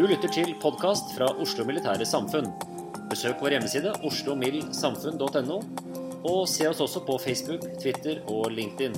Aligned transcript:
Du 0.00 0.06
lytter 0.08 0.30
til 0.32 0.54
podkast 0.56 1.10
fra 1.12 1.26
Oslo 1.44 1.66
Militære 1.68 2.06
Samfunn. 2.08 2.46
Besøk 3.10 3.42
vår 3.44 3.52
hjemmeside 3.52 3.90
oslomildsamfunn.no, 4.08 5.58
og 6.24 6.38
se 6.48 6.64
oss 6.70 6.80
også 6.80 7.02
på 7.04 7.18
Facebook, 7.20 7.66
Twitter 7.82 8.22
og 8.32 8.46
LinkedIn. 8.54 8.96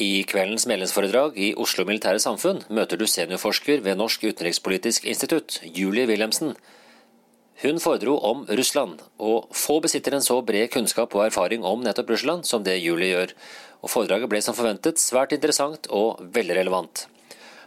I 0.00 0.24
kveldens 0.24 0.64
medlemsforedrag 0.72 1.36
i 1.36 1.50
Oslo 1.52 1.84
Militære 1.84 2.24
Samfunn 2.24 2.62
møter 2.72 2.96
du 2.96 3.04
seniorforsker 3.04 3.84
ved 3.84 4.00
Norsk 4.00 4.24
utenrikspolitisk 4.30 5.04
institutt, 5.12 5.60
Julie 5.76 6.08
Wilhelmsen. 6.08 6.56
Hun 7.60 7.84
foredro 7.84 8.16
om 8.24 8.48
Russland, 8.48 9.04
og 9.20 9.52
få 9.52 9.82
besitter 9.84 10.16
en 10.16 10.24
så 10.24 10.40
bred 10.40 10.72
kunnskap 10.72 11.12
og 11.12 11.26
erfaring 11.28 11.60
om 11.60 11.84
nettopp 11.84 12.16
Russland 12.16 12.48
som 12.48 12.64
det 12.64 12.80
Julie 12.80 13.12
gjør. 13.12 13.36
Og 13.84 13.92
Foredraget 13.98 14.32
ble 14.32 14.40
som 14.40 14.56
forventet 14.56 14.96
svært 14.96 15.36
interessant 15.36 15.92
og 15.92 16.24
veldig 16.32 16.62
relevant. 16.62 17.09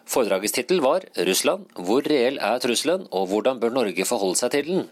Foredragets 0.05 0.51
tittel 0.51 0.81
var 0.83 1.05
'Russland 1.15 1.65
hvor 1.79 2.03
reell 2.03 2.37
er 2.37 2.59
trusselen, 2.59 3.07
og 3.11 3.27
hvordan 3.27 3.59
bør 3.59 3.69
Norge 3.69 4.05
forholde 4.05 4.35
seg 4.35 4.51
til 4.51 4.65
den'? 4.67 4.87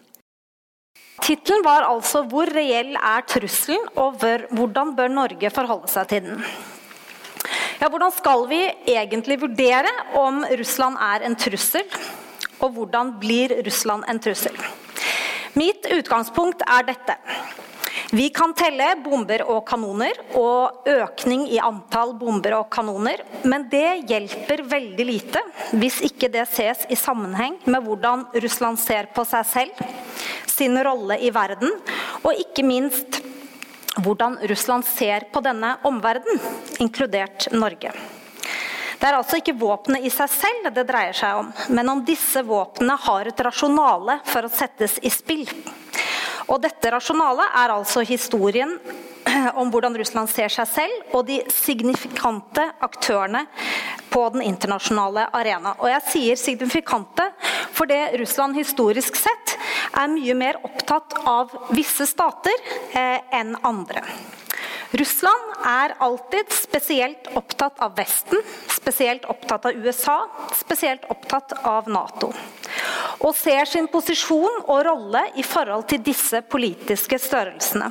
Tittelen 1.22 1.63
var 1.63 1.83
altså 1.85 2.23
'Hvor 2.23 2.49
reell 2.55 2.95
er 2.95 3.21
trusselen, 3.27 3.83
og 3.95 4.16
hvordan 4.57 4.95
bør 4.95 5.07
Norge 5.07 5.50
forholde 5.50 5.88
seg 5.88 6.07
til 6.07 6.21
den'? 6.21 6.44
Ja, 7.81 7.89
hvordan 7.89 8.11
skal 8.11 8.47
vi 8.50 8.61
egentlig 8.88 9.41
vurdere 9.41 9.91
om 10.16 10.45
Russland 10.59 10.97
er 10.97 11.25
en 11.25 11.35
trussel, 11.35 11.83
og 12.59 12.71
hvordan 12.71 13.19
blir 13.19 13.50
Russland 13.66 14.03
en 14.09 14.19
trussel? 14.19 14.55
Mitt 15.53 15.88
utgangspunkt 15.97 16.61
er 16.67 16.81
dette. 16.88 17.16
Vi 18.13 18.25
kan 18.29 18.51
telle 18.51 18.89
bomber 18.99 19.39
og 19.47 19.61
kanoner 19.69 20.17
og 20.35 20.88
økning 20.91 21.45
i 21.47 21.61
antall 21.63 22.09
bomber 22.19 22.57
og 22.57 22.66
kanoner, 22.73 23.22
men 23.47 23.69
det 23.72 24.03
hjelper 24.09 24.66
veldig 24.67 25.05
lite 25.07 25.39
hvis 25.79 26.01
ikke 26.09 26.27
det 26.33 26.44
ses 26.51 26.83
i 26.91 26.97
sammenheng 27.00 27.55
med 27.71 27.85
hvordan 27.85 28.25
Russland 28.44 28.81
ser 28.83 29.07
på 29.16 29.23
seg 29.29 29.47
selv, 29.47 29.85
sin 30.44 30.75
rolle 30.83 31.21
i 31.23 31.31
verden, 31.31 31.71
og 32.27 32.35
ikke 32.35 32.66
minst 32.67 33.21
hvordan 34.03 34.41
Russland 34.51 34.83
ser 34.91 35.29
på 35.31 35.39
denne 35.45 35.77
omverdenen, 35.88 36.41
inkludert 36.83 37.47
Norge. 37.55 37.94
Det 39.00 39.07
er 39.07 39.16
altså 39.21 39.39
ikke 39.39 39.55
våpenet 39.55 40.03
i 40.03 40.11
seg 40.11 40.27
selv 40.35 40.67
det 40.75 40.83
dreier 40.89 41.16
seg 41.16 41.45
om, 41.45 41.53
men 41.71 41.95
om 41.95 42.03
disse 42.03 42.44
våpnene 42.44 43.00
har 43.07 43.31
et 43.31 43.45
rasjonale 43.47 44.19
for 44.27 44.44
å 44.44 44.51
settes 44.51 45.00
i 45.00 45.13
spill. 45.16 45.47
Og 46.51 46.59
dette 46.59 46.91
rasjonalet 46.91 47.56
er 47.62 47.72
altså 47.72 48.03
historien 48.03 48.75
om 49.59 49.69
hvordan 49.72 49.95
Russland 50.01 50.29
ser 50.31 50.51
seg 50.51 50.67
selv 50.67 51.16
og 51.16 51.25
de 51.29 51.39
signifikante 51.53 52.66
aktørene 52.84 53.45
på 54.12 54.25
den 54.34 54.44
internasjonale 54.44 55.29
arena. 55.38 55.75
Og 55.79 55.88
jeg 55.94 56.07
sier 56.09 56.41
signifikante 56.41 57.29
fordi 57.78 58.01
Russland 58.19 58.59
historisk 58.59 59.16
sett 59.19 59.56
er 59.95 60.12
mye 60.12 60.35
mer 60.35 60.59
opptatt 60.67 61.16
av 61.28 61.56
visse 61.75 62.07
stater 62.09 62.56
eh, 62.91 63.19
enn 63.39 63.56
andre. 63.68 64.03
Russland 64.91 65.53
er 65.66 65.94
alltid 66.03 66.52
spesielt 66.52 67.29
opptatt 67.40 67.79
av 67.79 67.96
Vesten, 67.96 68.41
spesielt 68.68 69.25
opptatt 69.31 69.66
av 69.69 69.78
USA, 69.85 70.18
spesielt 70.56 71.06
opptatt 71.09 71.53
av 71.63 71.88
Nato. 71.88 72.34
Og 73.24 73.35
ser 73.38 73.69
sin 73.69 73.88
posisjon 73.91 74.66
og 74.66 74.81
rolle 74.88 75.24
i 75.40 75.46
forhold 75.47 75.88
til 75.88 76.03
disse 76.03 76.41
politiske 76.44 77.19
størrelsene. 77.22 77.88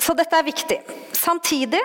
Så 0.00 0.16
dette 0.16 0.40
er 0.40 0.48
viktig. 0.48 0.80
Samtidig 1.24 1.80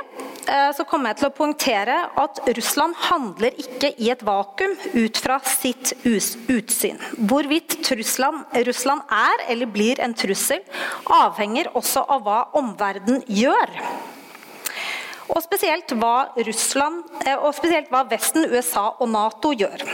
eh, 0.47 0.71
så 0.75 0.83
kommer 0.83 1.13
jeg 1.13 1.21
til 1.21 1.29
å 1.29 1.35
poengtere 1.37 1.95
at 2.19 2.41
Russland 2.57 2.97
handler 3.07 3.55
ikke 3.61 3.93
i 3.95 4.09
et 4.11 4.23
vakuum 4.27 4.73
ut 4.97 5.21
fra 5.23 5.37
sitt 5.47 5.93
utsyn. 6.03 6.99
Hvorvidt 7.15 7.77
Russland, 7.95 8.43
Russland 8.67 9.15
er 9.15 9.45
eller 9.53 9.71
blir 9.71 10.03
en 10.03 10.15
trussel, 10.17 10.65
avhenger 11.21 11.71
også 11.79 12.03
av 12.03 12.27
hva 12.27 12.41
omverdenen 12.59 13.23
gjør. 13.31 13.75
Og 15.29 15.39
spesielt 15.45 15.93
hva, 16.01 16.33
Russland, 16.35 17.05
eh, 17.23 17.37
og 17.37 17.55
spesielt 17.55 17.91
hva 17.93 18.03
Vesten, 18.11 18.49
USA 18.49 18.89
og 18.97 19.07
Nato 19.13 19.55
gjør. 19.55 19.87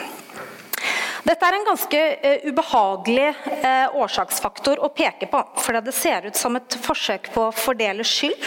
Dette 1.25 1.45
er 1.45 1.55
en 1.57 1.66
ganske 1.66 2.00
uh, 2.22 2.44
ubehagelig 2.51 3.31
årsaksfaktor 3.97 4.78
å 4.85 4.91
peke 4.94 5.25
på, 5.31 5.39
fordi 5.57 5.81
det 5.88 5.94
ser 5.97 6.28
ut 6.29 6.38
som 6.38 6.53
et 6.59 6.78
forsøk 6.85 7.31
på 7.34 7.47
å 7.47 7.55
fordele 7.55 8.05
skyld. 8.05 8.45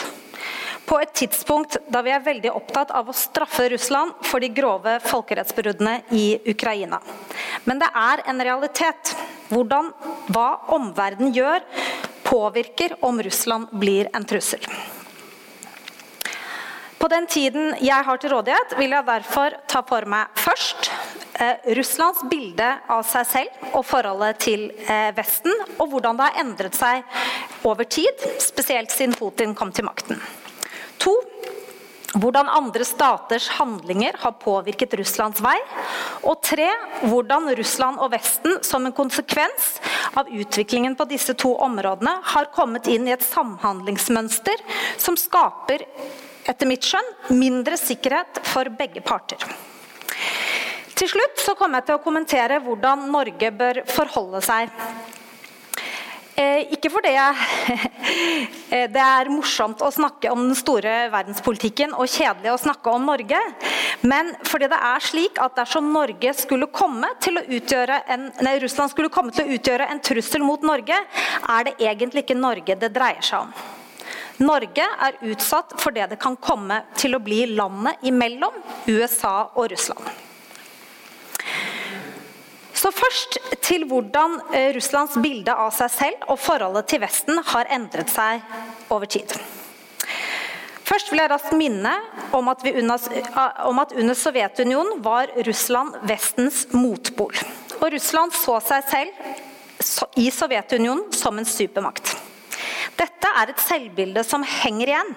På 0.88 0.96
et 1.00 1.10
tidspunkt 1.12 1.76
da 1.92 2.00
vi 2.04 2.12
er 2.14 2.24
veldig 2.24 2.52
opptatt 2.56 2.92
av 2.96 3.10
å 3.10 3.16
straffe 3.16 3.66
Russland 3.68 4.14
for 4.24 4.40
de 4.40 4.48
grove 4.56 4.94
folkerettsbruddene 5.04 5.98
i 6.16 6.38
Ukraina. 6.48 7.02
Men 7.68 7.82
det 7.82 7.90
er 7.92 8.22
en 8.32 8.40
realitet. 8.40 9.12
Hvordan 9.52 9.90
hva 10.32 10.48
omverdenen 10.76 11.34
gjør, 11.36 11.60
påvirker 12.24 12.96
om 13.04 13.20
Russland 13.24 13.68
blir 13.80 14.08
en 14.16 14.24
trussel. 14.28 14.64
På 16.98 17.08
den 17.12 17.28
tiden 17.30 17.76
jeg 17.84 18.04
har 18.04 18.18
til 18.18 18.32
rådighet, 18.32 18.74
vil 18.80 18.96
jeg 18.96 19.06
derfor 19.06 19.54
ta 19.70 19.84
for 19.86 20.08
meg 20.08 20.40
først 20.40 20.90
eh, 21.38 21.70
Russlands 21.78 22.24
bilde 22.32 22.72
av 22.90 23.04
seg 23.06 23.28
selv 23.28 23.70
og 23.70 23.86
forholdet 23.86 24.40
til 24.42 24.66
eh, 24.88 25.12
Vesten, 25.16 25.54
og 25.78 25.92
hvordan 25.92 26.18
det 26.18 26.26
har 26.26 26.42
endret 26.42 26.80
seg 26.80 27.64
over 27.68 27.86
tid, 27.86 28.28
spesielt 28.42 28.92
siden 28.92 29.16
Putin 29.20 29.54
kom 29.56 29.72
til 29.72 29.86
makten. 29.86 30.18
To, 31.02 31.14
hvordan 32.16 32.48
andre 32.48 32.84
staters 32.88 33.48
handlinger 33.58 34.16
har 34.22 34.38
påvirket 34.40 34.94
Russlands 35.00 35.42
vei. 35.44 35.56
Og 36.24 36.40
tre, 36.42 36.68
hvordan 37.04 37.50
Russland 37.58 38.00
og 38.00 38.12
Vesten 38.14 38.58
som 38.66 38.86
en 38.88 38.96
konsekvens 38.96 39.76
av 40.18 40.30
utviklingen 40.32 40.96
på 40.96 41.06
disse 41.10 41.36
to 41.38 41.52
områdene 41.64 42.16
har 42.32 42.50
kommet 42.54 42.88
inn 42.90 43.06
i 43.08 43.14
et 43.14 43.26
samhandlingsmønster 43.26 44.64
som 44.96 45.18
skaper 45.20 45.84
etter 46.48 46.68
mitt 46.70 46.86
skjønn, 46.86 47.10
mindre 47.36 47.76
sikkerhet 47.76 48.40
for 48.48 48.70
begge 48.72 49.04
parter. 49.04 49.42
Til 50.98 51.10
slutt 51.12 51.38
så 51.44 51.54
kommer 51.54 51.78
jeg 51.78 51.90
til 51.90 51.98
å 51.98 52.02
kommentere 52.02 52.58
hvordan 52.64 53.04
Norge 53.12 53.52
bør 53.54 53.84
forholde 53.92 54.40
seg. 54.42 54.72
Ikke 56.38 56.90
fordi 56.92 57.12
jeg, 57.14 57.78
det 58.94 59.02
er 59.02 59.30
morsomt 59.32 59.82
å 59.82 59.90
snakke 59.94 60.30
om 60.30 60.44
den 60.46 60.58
store 60.58 61.08
verdenspolitikken 61.12 61.96
og 61.98 62.10
kjedelig 62.10 62.52
å 62.52 62.60
snakke 62.62 62.92
om 62.94 63.08
Norge, 63.08 63.40
men 64.06 64.30
fordi 64.46 64.68
det 64.70 64.78
er 64.90 65.02
slik 65.02 65.40
at 65.42 65.56
dersom 65.58 65.90
Norge 65.94 66.34
skulle 66.38 66.70
komme 66.70 67.10
til 67.24 67.40
å 67.40 67.46
utgjøre 67.58 68.02
en, 68.14 68.28
nei, 68.44 68.54
Russland 68.62 68.94
skulle 68.94 69.12
komme 69.12 69.34
til 69.34 69.48
å 69.48 69.58
utgjøre 69.58 69.90
en 69.90 70.02
trussel 70.04 70.46
mot 70.46 70.62
Norge, 70.62 71.00
er 71.48 71.66
det 71.66 71.74
egentlig 71.82 72.26
ikke 72.26 72.38
Norge 72.38 72.78
det 72.78 72.92
dreier 72.94 73.24
seg 73.24 73.48
om. 73.48 73.52
Norge 74.38 74.84
er 74.86 75.18
utsatt 75.26 75.74
for 75.82 75.94
det 75.94 76.06
det 76.12 76.20
kan 76.22 76.38
komme 76.38 76.84
til 76.98 77.18
å 77.18 77.22
bli 77.22 77.42
landet 77.58 78.06
imellom 78.06 78.54
USA 78.86 79.48
og 79.58 79.72
Russland. 79.74 80.27
Så 82.78 82.90
først 82.94 83.38
til 83.64 83.86
hvordan 83.90 84.38
eh, 84.54 84.70
Russlands 84.76 85.16
bilde 85.22 85.54
av 85.54 85.72
seg 85.74 85.90
selv 85.90 86.28
og 86.30 86.38
forholdet 86.38 86.86
til 86.92 87.02
Vesten 87.02 87.40
har 87.50 87.70
endret 87.74 88.12
seg 88.12 88.44
over 88.94 89.08
tid. 89.10 89.34
Først 90.88 91.10
vil 91.10 91.20
jeg 91.20 91.30
raskt 91.32 91.56
minne 91.58 91.90
om 92.36 92.48
at, 92.52 92.62
eh, 92.68 93.40
om 93.66 93.82
at 93.82 93.94
under 93.98 94.14
Sovjetunionen 94.14 95.02
var 95.04 95.32
Russland 95.48 95.98
Vestens 96.08 96.66
motpol. 96.72 97.34
Og 97.80 97.90
Russland 97.94 98.36
så 98.36 98.60
seg 98.70 98.86
selv 98.92 100.14
i 100.18 100.28
Sovjetunionen 100.34 101.10
som 101.14 101.38
en 101.38 101.48
supermakt. 101.48 102.14
Dette 102.98 103.30
er 103.42 103.50
et 103.50 103.62
selvbilde 103.62 104.24
som 104.26 104.42
henger 104.42 104.90
igjen, 104.94 105.12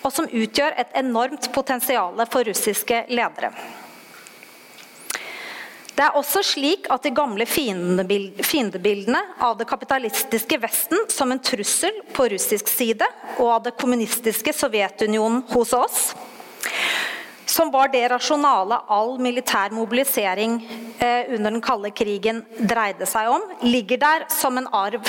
og 0.00 0.12
som 0.12 0.28
utgjør 0.28 0.76
et 0.80 0.98
enormt 1.00 1.48
potensial 1.52 2.24
for 2.32 2.44
russiske 2.48 3.04
ledere. 3.12 3.52
Det 6.00 6.06
er 6.06 6.16
også 6.16 6.40
slik 6.40 6.86
at 6.88 7.04
de 7.04 7.10
gamle 7.12 7.44
fiendebildene 7.44 9.18
av 9.44 9.58
det 9.60 9.66
kapitalistiske 9.68 10.56
Vesten 10.62 11.02
som 11.12 11.28
en 11.28 11.40
trussel 11.44 11.98
på 12.16 12.24
russisk 12.32 12.70
side, 12.72 13.04
og 13.34 13.50
av 13.52 13.66
det 13.66 13.74
kommunistiske 13.76 14.54
Sovjetunionen 14.56 15.42
hos 15.50 15.74
oss, 15.76 15.98
som 17.44 17.68
var 17.74 17.90
det 17.92 18.06
rasjonale 18.08 18.78
all 18.88 19.18
militær 19.20 19.74
mobilisering 19.76 20.54
eh, 21.04 21.34
under 21.34 21.50
den 21.50 21.60
kalde 21.60 21.90
krigen 21.92 22.40
dreide 22.56 23.04
seg 23.10 23.28
om, 23.34 23.44
ligger 23.60 24.00
der 24.00 24.24
som 24.32 24.56
en 24.56 24.70
arv 24.72 25.04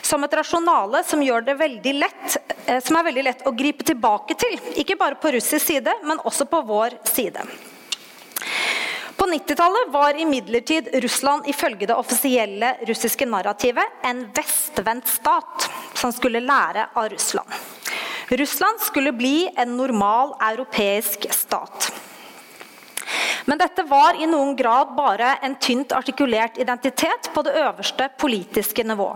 som 0.00 0.24
et 0.24 0.38
rasjonale 0.40 1.02
som, 1.04 1.20
lett, 1.20 2.38
eh, 2.64 2.80
som 2.80 2.96
er 2.96 3.06
veldig 3.10 3.26
lett 3.28 3.44
å 3.44 3.52
gripe 3.52 3.84
tilbake 3.84 4.40
til. 4.40 4.56
Ikke 4.80 4.96
bare 4.96 5.20
på 5.20 5.36
russisk 5.36 5.66
side, 5.66 5.98
men 6.08 6.24
også 6.24 6.48
på 6.48 6.62
vår 6.72 6.96
side. 7.12 7.44
På 9.22 9.28
90-tallet 9.28 9.88
var 9.88 10.20
imidlertid 10.20 10.88
Russland 10.92 11.46
ifølge 11.46 11.86
det 11.86 11.94
offisielle 11.94 12.72
russiske 12.88 13.26
narrativet 13.26 14.00
en 14.02 14.24
vestvendt 14.34 15.06
stat 15.06 15.68
som 15.94 16.10
skulle 16.12 16.40
lære 16.42 16.88
av 16.98 17.06
Russland. 17.12 17.46
Russland 18.28 18.80
skulle 18.80 19.12
bli 19.12 19.46
en 19.56 19.76
normal 19.76 20.34
europeisk 20.48 21.28
stat. 21.30 21.92
Men 23.44 23.62
dette 23.62 23.86
var 23.86 24.18
i 24.18 24.26
noen 24.26 24.56
grad 24.58 24.96
bare 24.98 25.36
en 25.46 25.54
tynt 25.54 25.94
artikulert 25.94 26.58
identitet 26.58 27.30
på 27.30 27.46
det 27.46 27.54
øverste 27.62 28.10
politiske 28.18 28.82
nivå. 28.82 29.12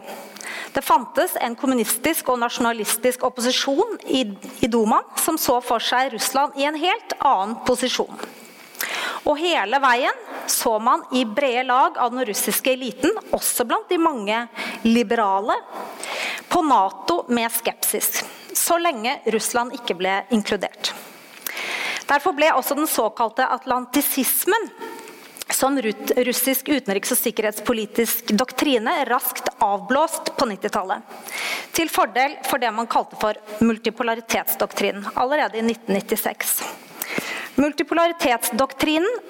Det 0.73 0.87
fantes 0.87 1.35
en 1.43 1.59
kommunistisk 1.59 2.31
og 2.31 2.39
nasjonalistisk 2.47 3.27
opposisjon 3.27 3.99
i, 4.07 4.23
i 4.63 4.71
Dumaen 4.71 5.19
som 5.19 5.35
så 5.35 5.59
for 5.67 5.83
seg 5.83 6.15
Russland 6.15 6.55
i 6.63 6.71
en 6.71 6.79
helt 6.79 7.19
annen 7.19 7.59
posisjon. 7.67 8.36
Og 9.27 9.39
hele 9.41 9.81
veien 9.83 10.25
så 10.47 10.77
man 10.79 11.03
i 11.13 11.25
brede 11.27 11.65
lag 11.67 11.99
av 11.99 12.13
den 12.15 12.25
russiske 12.29 12.73
eliten, 12.73 13.11
også 13.35 13.67
blant 13.67 13.89
de 13.91 13.99
mange 13.99 14.45
liberale, 14.87 15.57
på 16.49 16.63
Nato 16.63 17.25
med 17.29 17.51
skepsis. 17.53 18.23
Så 18.55 18.79
lenge 18.79 19.19
Russland 19.35 19.75
ikke 19.75 19.97
ble 19.99 20.21
inkludert. 20.31 20.95
Derfor 22.07 22.37
ble 22.39 22.53
også 22.55 22.77
den 22.79 22.87
såkalte 22.87 23.49
atlantisismen 23.51 24.71
som 25.51 25.79
russisk 26.27 26.69
utenriks- 26.69 27.13
og 27.15 27.19
sikkerhetspolitisk 27.19 28.31
doktrine 28.39 28.95
raskt 29.11 29.51
avblåst 29.63 30.33
på 30.39 30.49
90-tallet. 30.53 31.03
Til 31.75 31.91
fordel 31.91 32.39
for 32.47 32.63
det 32.63 32.73
man 32.75 32.91
kalte 32.91 33.19
for 33.21 33.39
multipolaritetsdoktrinen 33.63 35.07
allerede 35.15 35.59
i 35.59 35.67
1996. 35.67 36.86
Multipolaritetsdoktrinen 37.57 39.21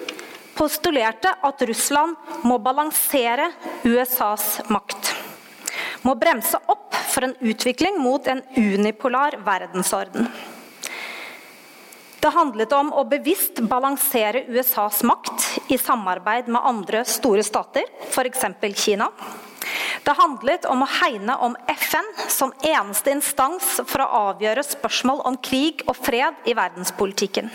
postulerte 0.57 1.31
at 1.41 1.61
Russland 1.61 2.15
må 2.43 2.57
balansere 2.59 3.51
USAs 3.87 4.67
makt. 4.67 5.13
Må 6.03 6.15
bremse 6.19 6.59
opp 6.67 6.95
for 7.07 7.27
en 7.27 7.35
utvikling 7.39 8.01
mot 8.03 8.27
en 8.27 8.41
unipolar 8.57 9.37
verdensorden. 9.45 10.27
Det 12.19 12.33
handlet 12.33 12.73
om 12.75 12.89
å 12.91 13.05
bevisst 13.07 13.61
balansere 13.69 14.43
USAs 14.51 15.03
makt 15.07 15.71
i 15.71 15.77
samarbeid 15.79 16.49
med 16.51 16.65
andre 16.65 17.05
store 17.07 17.45
stater, 17.45 17.85
f.eks. 18.09 18.43
Kina. 18.75 19.07
Det 20.03 20.15
handlet 20.17 20.67
om 20.67 20.83
å 20.83 20.89
hegne 20.99 21.37
om 21.47 21.55
FN 21.77 22.11
som 22.27 22.51
eneste 22.65 23.13
instans 23.15 23.77
for 23.85 24.03
å 24.03 24.11
avgjøre 24.31 24.65
spørsmål 24.67 25.23
om 25.29 25.39
krig 25.39 25.85
og 25.87 25.95
fred 25.99 26.43
i 26.47 26.57
verdenspolitikken. 26.57 27.51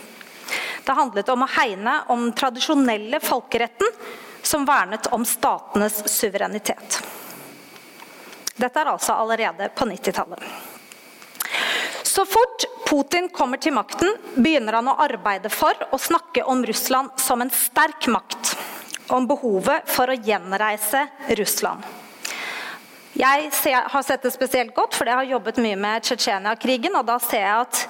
Det 0.84 0.92
handlet 0.98 1.28
om 1.28 1.44
å 1.44 1.50
hegne 1.54 1.94
om 2.10 2.26
den 2.26 2.36
tradisjonelle 2.36 3.20
folkeretten 3.22 3.86
som 4.42 4.64
vernet 4.66 5.06
om 5.14 5.24
statenes 5.24 6.02
suverenitet. 6.10 7.02
Dette 8.56 8.80
er 8.80 8.90
altså 8.90 9.14
allerede 9.14 9.70
på 9.74 9.86
90-tallet. 9.88 10.42
Så 12.02 12.26
fort 12.26 12.66
Putin 12.86 13.28
kommer 13.32 13.56
til 13.62 13.72
makten, 13.72 14.10
begynner 14.34 14.76
han 14.76 14.90
å 14.90 14.98
arbeide 15.00 15.48
for 15.48 15.78
å 15.94 15.98
snakke 15.98 16.44
om 16.44 16.64
Russland 16.66 17.14
som 17.22 17.40
en 17.40 17.50
sterk 17.50 18.10
makt. 18.12 18.56
Om 19.12 19.26
behovet 19.28 19.88
for 19.90 20.10
å 20.12 20.16
gjenreise 20.16 21.06
Russland. 21.38 21.84
Jeg 23.12 23.50
har 23.92 24.04
sett 24.04 24.22
det 24.24 24.30
spesielt 24.32 24.74
godt, 24.76 24.94
for 24.96 25.08
jeg 25.08 25.18
har 25.18 25.30
jobbet 25.34 25.58
mye 25.60 25.76
med 25.76 26.04
Tsjetsjenia-krigen. 26.04 26.96
Og 26.96 27.04
da 27.08 27.18
ser 27.20 27.44
jeg 27.44 27.66
at 27.66 27.82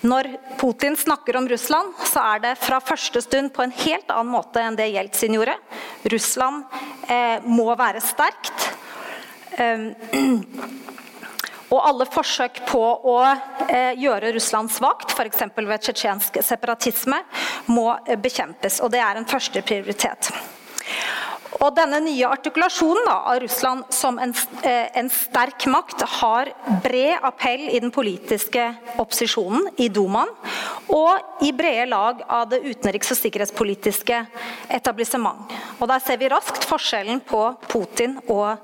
når 0.00 0.30
Putin 0.60 0.96
snakker 0.96 1.36
om 1.36 1.48
Russland, 1.48 1.92
så 2.08 2.22
er 2.34 2.44
det 2.44 2.54
fra 2.60 2.80
første 2.80 3.20
stund 3.24 3.52
på 3.52 3.64
en 3.66 3.74
helt 3.82 4.10
annen 4.12 4.32
måte 4.32 4.62
enn 4.64 4.78
det 4.78 4.88
Jeltsin 4.94 5.36
gjorde. 5.36 5.58
Russland 6.12 6.64
eh, 7.08 7.44
må 7.44 7.68
være 7.76 8.00
sterkt. 8.04 8.70
Um, 9.60 9.90
Og 11.70 11.84
alle 11.86 12.06
forsøk 12.10 12.64
på 12.66 12.80
å 12.82 13.18
eh, 13.68 13.92
gjøre 14.00 14.32
Russland 14.34 14.72
svakt, 14.74 15.12
f.eks. 15.14 15.44
ved 15.54 15.84
tsjetsjensk 15.84 16.40
separatisme, 16.42 17.20
må 17.70 17.92
eh, 18.06 18.18
bekjempes. 18.18 18.80
Og 18.82 18.90
det 18.90 18.98
er 19.04 19.20
en 19.20 19.28
første 19.30 19.62
prioritet. 19.62 20.32
Og 21.58 21.72
denne 21.74 21.98
nye 22.04 22.28
artikulasjonen 22.30 23.08
da, 23.08 23.16
av 23.32 23.40
Russland 23.42 23.88
som 23.94 24.18
en, 24.22 24.32
eh, 24.62 24.86
en, 25.00 25.08
sterk 25.10 25.66
makt 25.66 26.04
har 26.20 26.52
bred 26.84 27.18
appell 27.26 27.66
i 27.68 27.80
den 27.82 27.90
politiske 27.90 28.68
opposisjonen 29.02 29.66
i 29.82 29.88
Dumaen 29.88 30.30
og 30.94 31.42
i 31.42 31.50
brede 31.52 31.88
lag 31.90 32.22
av 32.28 32.48
det 32.50 32.62
utenriks- 32.62 33.10
og 33.10 33.18
sikkerhetspolitiske 33.18 34.26
etablissement. 34.68 35.50
Og 35.80 35.88
Der 35.88 35.98
ser 35.98 36.16
vi 36.16 36.28
raskt 36.28 36.64
forskjellen 36.64 37.20
på 37.20 37.56
Putin 37.66 38.20
og, 38.28 38.56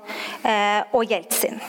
eh, 0.43 0.83
og 0.93 1.03
Jeltsin. 1.03 1.59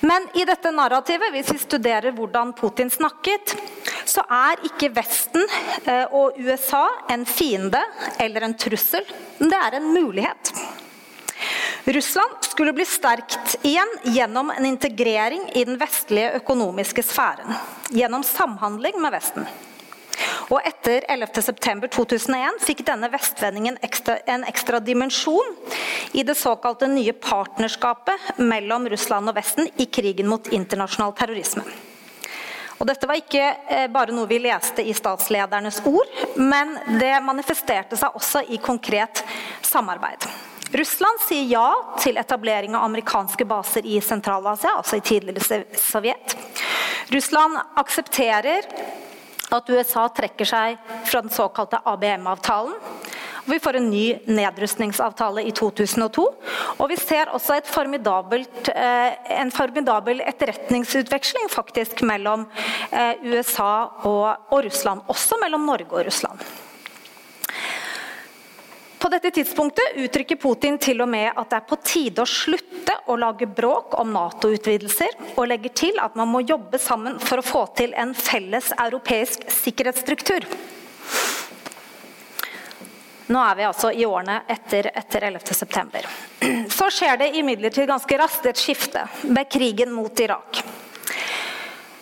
Men 0.00 0.28
i 0.34 0.44
dette 0.44 0.70
narrativet, 0.70 1.30
hvis 1.30 1.52
vi 1.52 1.58
studerer 1.58 2.14
hvordan 2.14 2.54
Putin 2.56 2.90
snakket, 2.90 3.56
så 4.08 4.24
er 4.32 4.64
ikke 4.68 4.90
Vesten 4.96 5.44
eh, 5.84 6.06
og 6.16 6.38
USA 6.40 6.86
en 7.12 7.26
fiende 7.28 7.80
eller 8.20 8.46
en 8.46 8.56
trussel. 8.58 9.04
Men 9.38 9.52
Det 9.52 9.62
er 9.66 9.78
en 9.78 9.88
mulighet. 9.92 10.52
Russland 11.88 12.42
skulle 12.44 12.74
bli 12.76 12.84
sterkt 12.84 13.54
igjen 13.62 13.88
gjennom 14.02 14.50
en 14.50 14.66
integrering 14.66 15.46
i 15.56 15.64
den 15.64 15.78
vestlige 15.80 16.34
økonomiske 16.40 17.04
sfæren. 17.06 17.54
Gjennom 17.94 18.24
samhandling 18.26 18.98
med 19.00 19.14
Vesten. 19.14 19.46
Og 20.48 20.64
etter 20.66 21.04
11.9.2001 21.12 22.62
fikk 22.64 22.82
denne 22.88 23.10
vestvendingen 23.12 23.76
en 23.78 24.46
ekstra 24.48 24.80
dimensjon 24.82 25.52
i 26.16 26.24
det 26.26 26.36
såkalte 26.40 26.88
nye 26.90 27.12
partnerskapet 27.12 28.40
mellom 28.40 28.88
Russland 28.90 29.30
og 29.30 29.36
Vesten 29.38 29.68
i 29.76 29.86
krigen 29.86 30.28
mot 30.32 30.48
internasjonal 30.52 31.14
terrorisme. 31.20 31.66
Og 32.78 32.86
dette 32.86 33.08
var 33.10 33.18
ikke 33.18 33.44
eh, 33.68 33.86
bare 33.90 34.14
noe 34.14 34.28
vi 34.30 34.38
leste 34.42 34.84
i 34.86 34.94
statsledernes 34.94 35.80
ord, 35.88 36.12
men 36.38 36.76
det 37.00 37.16
manifesterte 37.26 37.98
seg 37.98 38.14
også 38.18 38.44
i 38.54 38.60
konkret 38.62 39.24
samarbeid. 39.66 40.28
Russland 40.78 41.22
sier 41.24 41.46
ja 41.48 41.68
til 41.98 42.20
etablering 42.20 42.76
av 42.76 42.84
amerikanske 42.86 43.46
baser 43.48 43.86
i 43.88 43.98
Sentral-Asia, 44.04 44.76
altså 44.76 44.98
i 44.98 45.04
tidligere 45.04 45.64
Sovjet. 45.80 46.36
Russland 47.08 47.56
aksepterer 47.80 48.68
at 49.56 49.70
USA 49.72 50.04
trekker 50.12 50.48
seg 50.48 50.76
fra 51.08 51.22
den 51.24 51.32
såkalte 51.32 51.80
ABM-avtalen. 51.88 52.76
Vi 53.48 53.60
får 53.60 53.76
en 53.76 53.90
ny 53.90 54.18
nedrustningsavtale 54.24 55.42
i 55.42 55.52
2002. 55.56 56.24
Og 56.76 56.90
vi 56.90 56.96
ser 57.00 57.30
også 57.32 57.56
eh, 57.56 59.16
en 59.40 59.52
formidabel 59.54 60.20
etterretningsutveksling 60.20 61.48
faktisk 61.48 62.02
mellom 62.04 62.44
eh, 62.92 63.16
USA 63.24 63.88
og, 64.04 64.64
Russland. 64.64 65.00
Også 65.08 65.40
mellom 65.40 65.64
Norge 65.64 65.88
og 65.94 66.04
Russland. 66.10 66.44
På 68.98 69.08
dette 69.08 69.30
tidspunktet 69.30 69.96
uttrykker 69.96 70.36
Putin 70.36 70.76
til 70.82 71.00
og 71.00 71.08
med 71.08 71.30
at 71.30 71.48
det 71.48 71.56
er 71.60 71.68
på 71.70 71.78
tide 71.80 72.20
å 72.20 72.28
slutte 72.28 72.98
å 73.08 73.16
lage 73.16 73.46
bråk 73.46 73.94
om 73.96 74.10
Nato-utvidelser, 74.12 75.14
og 75.38 75.46
legger 75.48 75.72
til 75.72 76.00
at 76.02 76.18
man 76.18 76.28
må 76.28 76.42
jobbe 76.44 76.80
sammen 76.82 77.16
for 77.22 77.40
å 77.40 77.46
få 77.46 77.62
til 77.78 77.94
en 77.96 78.12
felles 78.12 78.74
europeisk 78.76 79.46
sikkerhetsstruktur. 79.62 80.44
Nå 83.28 83.40
er 83.44 83.56
vi 83.58 83.64
altså 83.68 83.90
i 83.92 84.06
årene 84.08 84.40
etter, 84.48 84.88
etter 84.96 85.28
11.9. 85.28 86.04
Så 86.72 86.88
skjer 86.92 87.18
det 87.20 87.32
imidlertid 87.36 87.88
ganske 87.90 88.18
raskt 88.18 88.46
et 88.48 88.60
skifte 88.60 89.04
med 89.28 89.50
krigen 89.52 89.92
mot 89.92 90.20
Irak. 90.20 90.62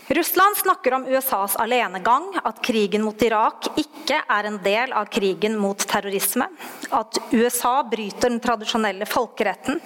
Russland 0.08 0.56
snakker 0.56 0.94
om 0.94 1.06
USAs 1.10 1.56
alenegang, 1.56 2.28
at 2.44 2.62
krigen 2.62 3.02
mot 3.02 3.22
Irak 3.26 3.72
ikke 3.74 4.20
er 4.22 4.46
en 4.46 4.60
del 4.62 4.94
av 4.94 5.08
krigen 5.10 5.58
mot 5.58 5.82
terrorisme. 5.82 6.46
At 6.94 7.18
USA 7.32 7.80
bryter 7.90 8.30
den 8.30 8.38
tradisjonelle 8.40 9.08
folkeretten. 9.10 9.80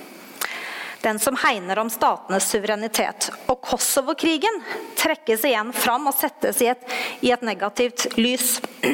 Den 1.00 1.18
som 1.18 1.36
hegner 1.36 1.78
om 1.78 1.90
statenes 1.90 2.50
suverenitet. 2.50 3.30
Og 3.48 3.60
Kosovo-krigen 3.64 4.60
trekkes 5.00 5.46
igjen 5.48 5.72
fram 5.72 6.10
og 6.10 6.16
settes 6.16 6.60
i 6.60 6.68
et, 6.72 6.84
i 7.24 7.32
et 7.32 7.44
negativt 7.46 8.06
lys. 8.20 8.58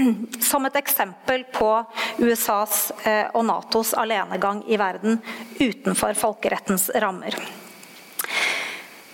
Som 0.50 0.68
et 0.68 0.78
eksempel 0.78 1.44
på 1.54 1.70
USAs 2.22 2.92
eh, 3.02 3.26
og 3.34 3.46
Natos 3.50 3.94
alenegang 3.98 4.62
i 4.70 4.78
verden 4.78 5.18
utenfor 5.58 6.14
folkerettens 6.18 6.90
rammer. 6.94 7.34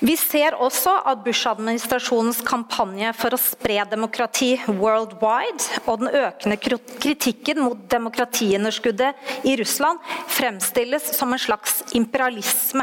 Vi 0.02 0.16
ser 0.18 0.56
også 0.58 0.96
at 1.06 1.20
Bush-administrasjonens 1.22 2.40
kampanje 2.42 3.12
for 3.14 3.36
å 3.36 3.38
spre 3.38 3.76
demokrati 3.86 4.56
worldwide 4.66 5.82
og 5.86 6.00
den 6.00 6.10
økende 6.24 6.56
kritikken 6.58 7.60
mot 7.62 7.84
demokratiunderskuddet 7.92 9.46
i 9.46 9.54
Russland 9.60 10.02
fremstilles 10.26 11.06
som 11.14 11.30
en 11.30 11.42
slags 11.42 11.84
imperialisme. 11.94 12.82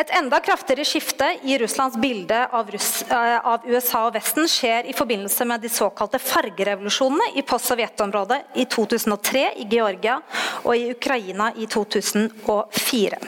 Et 0.00 0.14
enda 0.16 0.38
kraftigere 0.40 0.86
skifte 0.88 1.26
i 1.44 1.58
Russlands 1.60 1.98
bilde 2.00 2.38
av, 2.56 2.70
Russ 2.72 3.02
eh, 3.02 3.34
av, 3.44 3.66
USA 3.68 4.06
og 4.06 4.14
Vesten 4.16 4.48
skjer 4.48 4.88
i 4.88 4.94
forbindelse 4.96 5.44
med 5.44 5.60
de 5.60 5.68
såkalte 5.68 6.22
fargerevolusjonene 6.22 7.34
i 7.36 7.44
post-Sovjetområdet 7.44 8.40
i 8.62 8.64
2003 8.72 9.44
i 9.60 9.68
Georgia 9.68 10.16
og 10.62 10.72
i 10.78 10.88
Ukraina 10.94 11.50
i 11.60 11.68
2004. 11.68 13.20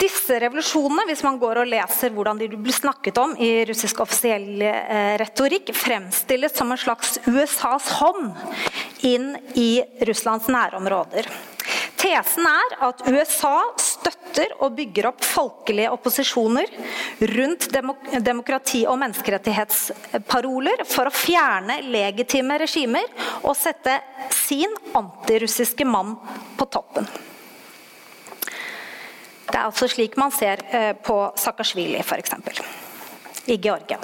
Disse 0.00 0.38
revolusjonene, 0.40 1.04
hvis 1.10 1.22
man 1.26 1.36
går 1.40 1.60
og 1.60 1.68
leser 1.68 2.12
hvordan 2.14 2.38
de 2.40 2.48
blir 2.54 2.72
snakket 2.72 3.18
om 3.20 3.34
i 3.36 3.50
russisk 3.68 4.00
offisiell 4.00 4.62
eh, 4.64 5.14
retorikk, 5.20 5.74
fremstilles 5.76 6.54
som 6.56 6.72
en 6.72 6.80
slags 6.80 7.18
USAs 7.26 7.90
hånd 7.98 8.30
inn 9.04 9.34
i 9.60 9.82
Russlands 10.08 10.48
nærområder. 10.48 11.28
Tesen 12.00 12.46
er 12.48 12.76
at 12.86 13.02
USA 13.10 13.56
støtter 13.76 14.54
og 14.64 14.72
bygger 14.78 15.10
opp 15.10 15.24
folkelige 15.26 15.90
opposisjoner 15.92 16.70
rundt 17.34 17.66
demokrati- 18.24 18.86
og 18.88 18.96
menneskerettighetsparoler 19.02 20.86
for 20.88 21.10
å 21.10 21.14
fjerne 21.14 21.82
legitime 21.92 22.56
regimer 22.62 23.04
og 23.42 23.52
sette 23.58 23.98
sin 24.32 24.72
antirussiske 24.96 25.84
mann 25.84 26.16
på 26.56 26.70
toppen. 26.72 27.10
Det 29.50 29.58
er 29.58 29.66
altså 29.66 29.88
slik 29.90 30.16
man 30.20 30.30
ser 30.34 30.62
eh, 30.70 30.92
på 30.94 31.32
Saakashvili 31.36 31.98
f.eks. 32.04 32.32
i 33.50 33.58
Georgia. 33.58 33.98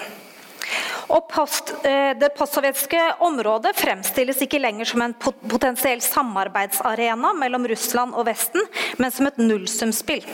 Og 1.15 1.29
post, 1.31 1.71
eh, 1.87 2.19
det 2.19 2.35
postsovjetiske 2.35 2.99
området 3.23 3.71
fremstilles 3.79 4.43
ikke 4.43 4.59
lenger 4.59 4.85
som 4.91 5.03
en 5.05 5.15
potensiell 5.23 6.03
samarbeidsarena 6.03 7.31
mellom 7.39 7.67
Russland 7.71 8.15
og 8.19 8.27
Vesten, 8.27 8.67
men 8.99 9.15
som 9.15 9.27
et 9.31 9.39
nullsumspill. 9.39 10.27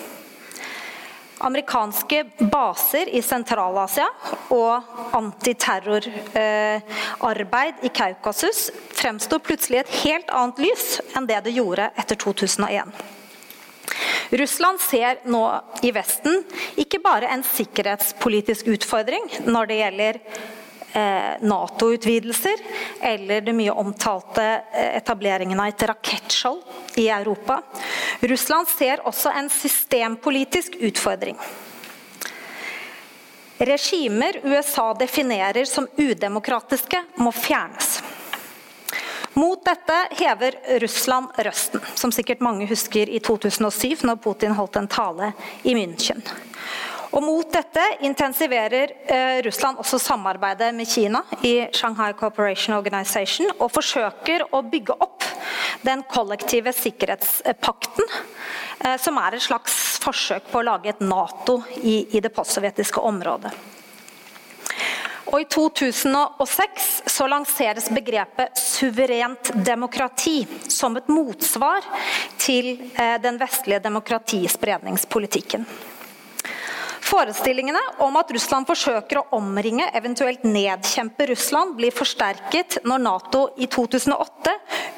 Amerikanske 1.42 2.22
baser 2.52 3.08
i 3.10 3.22
Sentral-Asia 3.24 4.06
og 4.54 4.82
antiterrorarbeid 5.18 7.74
i 7.82 7.88
Kaukasus 7.90 8.70
fremsto 8.94 9.38
plutselig 9.42 9.76
i 9.76 9.82
et 9.82 9.94
helt 10.04 10.30
annet 10.30 10.58
lys 10.62 11.00
enn 11.16 11.26
det 11.26 11.44
det 11.48 11.56
gjorde 11.58 11.90
etter 11.98 12.16
2001. 12.22 12.94
Russland 14.30 14.80
ser 14.80 15.20
nå 15.28 15.42
i 15.84 15.90
Vesten 15.92 16.42
ikke 16.80 17.02
bare 17.04 17.28
en 17.34 17.44
sikkerhetspolitisk 17.44 18.70
utfordring 18.72 19.26
når 19.44 19.68
det 19.68 19.78
gjelder 19.80 20.20
eh, 20.92 21.32
Nato-utvidelser 21.44 22.62
eller 23.12 23.44
det 23.44 23.56
mye 23.56 23.74
omtalte 23.76 24.46
eh, 24.72 24.94
etableringen 25.02 25.60
av 25.60 25.72
et 25.72 25.84
rakettskjold 25.92 26.96
i 27.02 27.08
Europa. 27.12 27.60
Russland 28.24 28.70
ser 28.72 29.04
også 29.08 29.34
en 29.36 29.52
systempolitisk 29.52 30.80
utfordring. 30.80 31.36
Regimer 33.62 34.40
USA 34.42 34.88
definerer 34.98 35.68
som 35.68 35.86
udemokratiske, 35.96 36.98
må 37.22 37.30
fjernes. 37.36 37.91
Mot 39.34 39.64
dette 39.64 39.96
hever 40.10 40.58
Russland 40.82 41.32
røsten, 41.36 41.80
som 41.94 42.12
sikkert 42.12 42.42
mange 42.44 42.66
husker 42.68 43.08
i 43.08 43.20
2007, 43.20 44.02
når 44.04 44.20
Putin 44.20 44.52
holdt 44.58 44.76
en 44.76 44.88
tale 44.92 45.32
i 45.64 45.72
München. 45.76 46.20
Og 47.12 47.24
Mot 47.24 47.48
dette 47.52 47.82
intensiverer 48.08 48.92
eh, 49.04 49.38
Russland 49.44 49.80
også 49.80 49.98
samarbeidet 50.00 50.70
med 50.74 50.88
Kina 50.88 51.20
i 51.44 51.66
Shanghai 51.76 52.12
Cooperation 52.16 52.76
Organization 52.76 53.50
og 53.58 53.72
forsøker 53.72 54.46
å 54.52 54.62
bygge 54.64 54.96
opp 54.96 55.26
den 55.84 56.04
kollektive 56.08 56.72
sikkerhetspakten, 56.76 58.08
eh, 58.84 58.96
som 58.96 59.20
er 59.20 59.36
et 59.36 59.44
slags 59.44 59.76
forsøk 60.02 60.48
på 60.52 60.60
å 60.60 60.66
lage 60.70 60.92
et 60.92 61.04
Nato 61.04 61.60
i, 61.82 62.04
det 62.20 62.32
postsovjetiske 62.32 63.00
området. 63.00 63.52
Og 65.30 65.38
I 65.38 65.46
2006 65.46 66.90
så 67.06 67.28
lanseres 67.30 67.88
begrepet 67.94 68.58
suverent 68.58 69.52
demokrati 69.64 70.42
som 70.66 70.98
et 70.98 71.08
motsvar 71.12 71.86
til 72.42 72.74
eh, 72.96 73.18
den 73.22 73.38
vestlige 73.40 73.82
demokratispredningspolitikken. 73.84 75.66
Forestillingene 77.12 77.80
om 78.00 78.14
at 78.16 78.30
Russland 78.32 78.64
forsøker 78.64 79.18
å 79.20 79.24
omringe, 79.36 79.84
eventuelt 79.92 80.46
nedkjempe 80.48 81.26
Russland, 81.28 81.74
blir 81.76 81.92
forsterket 81.92 82.78
når 82.88 83.02
Nato 83.04 83.42
i 83.60 83.68
2008 83.68 84.54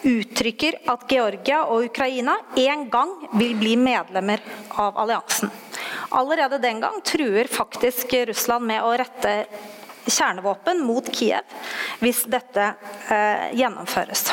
uttrykker 0.07 0.79
at 0.93 1.07
Georgia 1.11 1.65
og 1.67 1.89
Ukraina 1.89 2.37
en 2.61 2.87
gang 2.93 3.17
vil 3.35 3.57
bli 3.59 3.75
medlemmer 3.81 4.45
av 4.79 5.01
alliansen. 5.03 5.51
Allerede 6.15 6.63
den 6.63 6.79
gang 6.85 7.01
truer 7.03 7.51
faktisk 7.51 8.15
Russland 8.31 8.69
med 8.69 8.85
å 8.87 8.95
rette 9.01 9.35
kjernevåpen 10.07 10.83
mot 10.85 11.09
Kiev 11.15 11.47
hvis 12.03 12.25
dette 12.31 12.73
eh, 13.13 13.51
gjennomføres. 13.57 14.29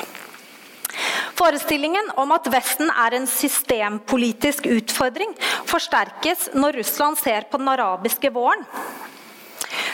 Forestillingen 1.39 2.11
om 2.21 2.33
at 2.35 2.49
Vesten 2.53 2.91
er 2.91 3.15
en 3.17 3.27
systempolitisk 3.29 4.67
utfordring, 4.69 5.31
forsterkes 5.69 6.51
når 6.53 6.81
Russland 6.81 7.17
ser 7.21 7.47
på 7.49 7.61
den 7.61 7.71
arabiske 7.71 8.29
våren. 8.35 8.65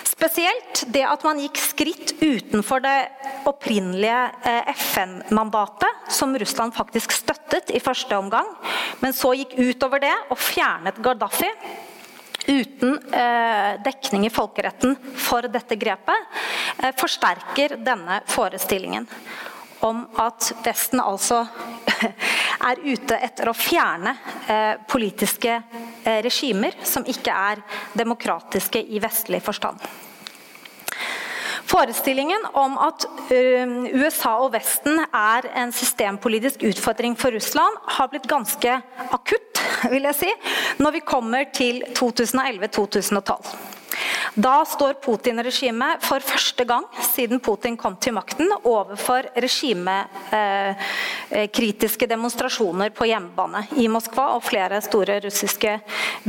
Spesielt 0.08 0.82
det 0.90 1.04
at 1.06 1.22
man 1.28 1.38
gikk 1.38 1.60
skritt 1.62 2.16
utenfor 2.24 2.82
det 2.82 2.96
opprinnelige 3.48 4.22
eh, 4.50 4.72
FN-mandatet, 4.74 6.08
som 6.10 6.34
Russland 6.34 6.74
faktisk 6.74 7.14
støttet 7.14 7.70
i 7.70 7.82
første 7.84 8.18
omgang, 8.18 8.50
men 9.04 9.14
så 9.14 9.36
gikk 9.38 9.54
utover 9.60 10.02
det 10.02 10.16
og 10.34 10.42
fjernet 10.42 10.98
Gaddafi 11.06 11.52
uten 12.48 13.14
eh, 13.14 13.82
dekning 13.84 14.26
i 14.26 14.32
folkeretten 14.34 14.96
for 15.20 15.48
dette 15.52 15.76
grepet, 15.76 16.40
eh, 16.80 16.94
forsterker 16.98 17.78
denne 17.84 18.22
forestillingen 18.32 19.08
om 19.86 20.02
at 20.18 20.54
Vesten 20.66 21.02
altså 21.04 21.44
er 22.70 22.82
ute 22.82 23.20
etter 23.22 23.52
å 23.52 23.58
fjerne 23.58 24.16
eh, 24.48 24.74
politiske 24.90 25.60
regimer 26.24 26.78
som 26.88 27.04
ikke 27.06 27.34
er 27.52 27.62
demokratiske 28.00 28.80
i 28.80 29.02
vestlig 29.04 29.42
forstand. 29.44 29.84
Forestillingen 31.68 32.46
om 32.56 32.78
at 32.80 33.06
USA 33.92 34.38
og 34.46 34.54
Vesten 34.56 35.02
er 35.12 35.50
en 35.60 35.74
systempolitisk 35.76 36.64
utfordring 36.70 37.18
for 37.20 37.36
Russland, 37.36 37.82
har 37.98 38.08
blitt 38.12 38.30
ganske 38.32 38.80
akutt 39.12 39.58
vil 39.92 40.08
jeg 40.10 40.18
si, 40.18 40.30
når 40.82 40.98
vi 40.98 41.06
kommer 41.06 41.50
til 41.54 41.84
2011-2012. 41.98 43.77
Da 44.38 44.62
står 44.70 45.00
Putin-regimet 45.02 46.04
for 46.06 46.22
første 46.22 46.62
gang 46.68 46.84
siden 47.02 47.40
Putin 47.42 47.78
kom 47.80 47.96
til 48.02 48.14
makten, 48.14 48.52
overfor 48.68 49.24
regimekritiske 49.34 52.06
eh, 52.06 52.10
demonstrasjoner 52.12 52.90
på 52.94 53.06
hjemmebane 53.10 53.64
i 53.82 53.88
Moskva 53.90 54.36
og 54.36 54.44
flere 54.46 54.82
store 54.86 55.18
russiske 55.26 55.80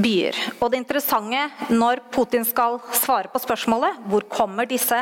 byer. 0.01 0.35
Og 0.63 0.71
det 0.73 0.81
interessante 0.81 1.51
når 1.75 1.97
Putin 2.15 2.45
skal 2.49 2.81
svare 2.97 3.29
på 3.33 3.39
spørsmålet 3.43 3.93
hvor 4.09 4.23
kommer 4.33 4.65
disse, 4.69 4.99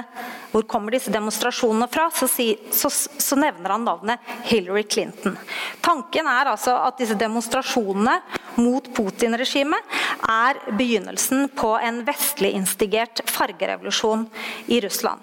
hvor 0.51 0.63
kommer 0.67 0.91
disse 0.97 1.11
demonstrasjonene 1.15 1.89
fra, 1.93 2.11
så, 2.11 2.27
si, 2.31 2.59
så, 2.75 2.89
så 2.91 3.37
nevner 3.39 3.71
han 3.77 3.85
navnet 3.87 4.19
Hillary 4.51 4.83
Clinton. 4.83 5.39
Tanken 5.85 6.27
er 6.27 6.47
altså 6.57 6.75
at 6.89 6.99
disse 6.99 7.15
demonstrasjonene 7.19 8.21
mot 8.57 8.95
Putin-regimet 8.97 9.79
er 10.27 10.59
begynnelsen 10.75 11.49
på 11.55 11.79
en 11.79 12.05
vestlig 12.07 12.56
instigert 12.57 13.23
fargerevolusjon 13.31 14.27
i 14.73 14.81
Russland. 14.85 15.21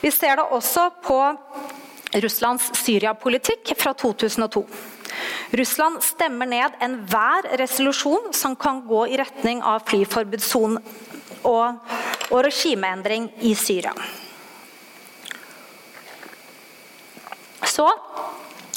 Vi 0.00 0.10
ser 0.12 0.36
det 0.38 0.48
også 0.54 0.88
på 1.04 1.18
Russlands 2.22 2.70
Syria-politikk 2.78 3.74
fra 3.80 3.94
2002. 3.98 4.64
Russland 5.58 6.02
stemmer 6.02 6.48
ned 6.50 6.76
enhver 6.82 7.48
resolusjon 7.60 8.32
som 8.34 8.56
kan 8.56 8.82
gå 8.86 9.06
i 9.12 9.18
retning 9.20 9.62
av 9.62 9.84
flyforbudssone 9.88 10.82
og, 11.44 11.80
og 12.30 12.44
regimeendring 12.46 13.28
i 13.46 13.54
Syria. 13.58 13.94
Så 17.64 17.86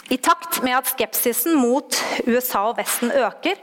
i 0.09 0.17
takt 0.17 0.61
med 0.63 0.77
at 0.77 0.87
skepsisen 0.91 1.57
mot 1.59 1.97
USA 2.25 2.63
og 2.69 2.77
Vesten 2.79 3.11
øker, 3.11 3.59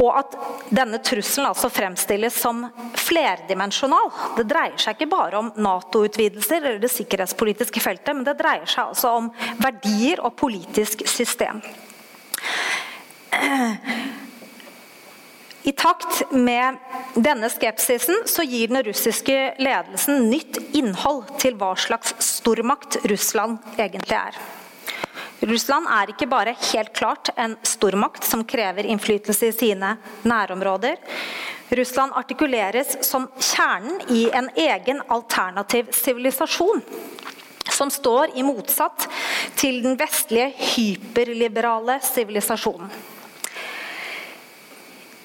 og 0.00 0.10
at 0.18 0.36
denne 0.74 0.98
trusselen 1.04 1.48
altså 1.50 1.70
fremstilles 1.70 2.34
som 2.42 2.64
flerdimensjonal 3.06 4.10
Det 4.36 4.46
dreier 4.50 4.80
seg 4.82 4.96
ikke 4.96 5.10
bare 5.12 5.38
om 5.38 5.52
Nato-utvidelser 5.54 6.58
eller 6.62 6.82
det 6.82 6.90
sikkerhetspolitiske 6.92 7.82
feltet, 7.82 8.14
men 8.16 8.26
det 8.26 8.38
dreier 8.40 8.66
seg 8.66 8.90
altså 8.90 9.14
om 9.20 9.30
verdier 9.62 10.22
og 10.26 10.34
politisk 10.40 11.06
system. 11.08 11.62
I 15.66 15.72
takt 15.74 16.30
med 16.30 16.78
denne 17.18 17.48
skepsisen 17.50 18.22
så 18.30 18.44
gir 18.46 18.70
den 18.70 18.84
russiske 18.86 19.38
ledelsen 19.58 20.28
nytt 20.30 20.60
innhold 20.78 21.24
til 21.42 21.58
hva 21.58 21.72
slags 21.78 22.14
stormakt 22.22 23.00
Russland 23.10 23.58
egentlig 23.74 24.14
er. 24.14 24.38
Russland 25.44 25.88
er 25.92 26.12
ikke 26.12 26.28
bare 26.30 26.54
helt 26.72 26.94
klart 26.96 27.28
en 27.36 27.56
stormakt 27.66 28.24
som 28.24 28.44
krever 28.48 28.88
innflytelse 28.88 29.50
i 29.50 29.56
sine 29.56 29.96
nærområder. 30.24 30.96
Russland 31.76 32.14
artikuleres 32.16 32.96
som 33.04 33.26
kjernen 33.36 34.00
i 34.14 34.28
en 34.32 34.48
egen 34.56 35.02
alternativ 35.12 35.90
sivilisasjon. 35.92 36.80
Som 37.66 37.90
står 37.90 38.32
i 38.38 38.44
motsatt 38.46 39.08
til 39.58 39.82
den 39.84 39.98
vestlige 40.00 40.52
hyperliberale 40.72 41.98
sivilisasjonen. 42.06 42.88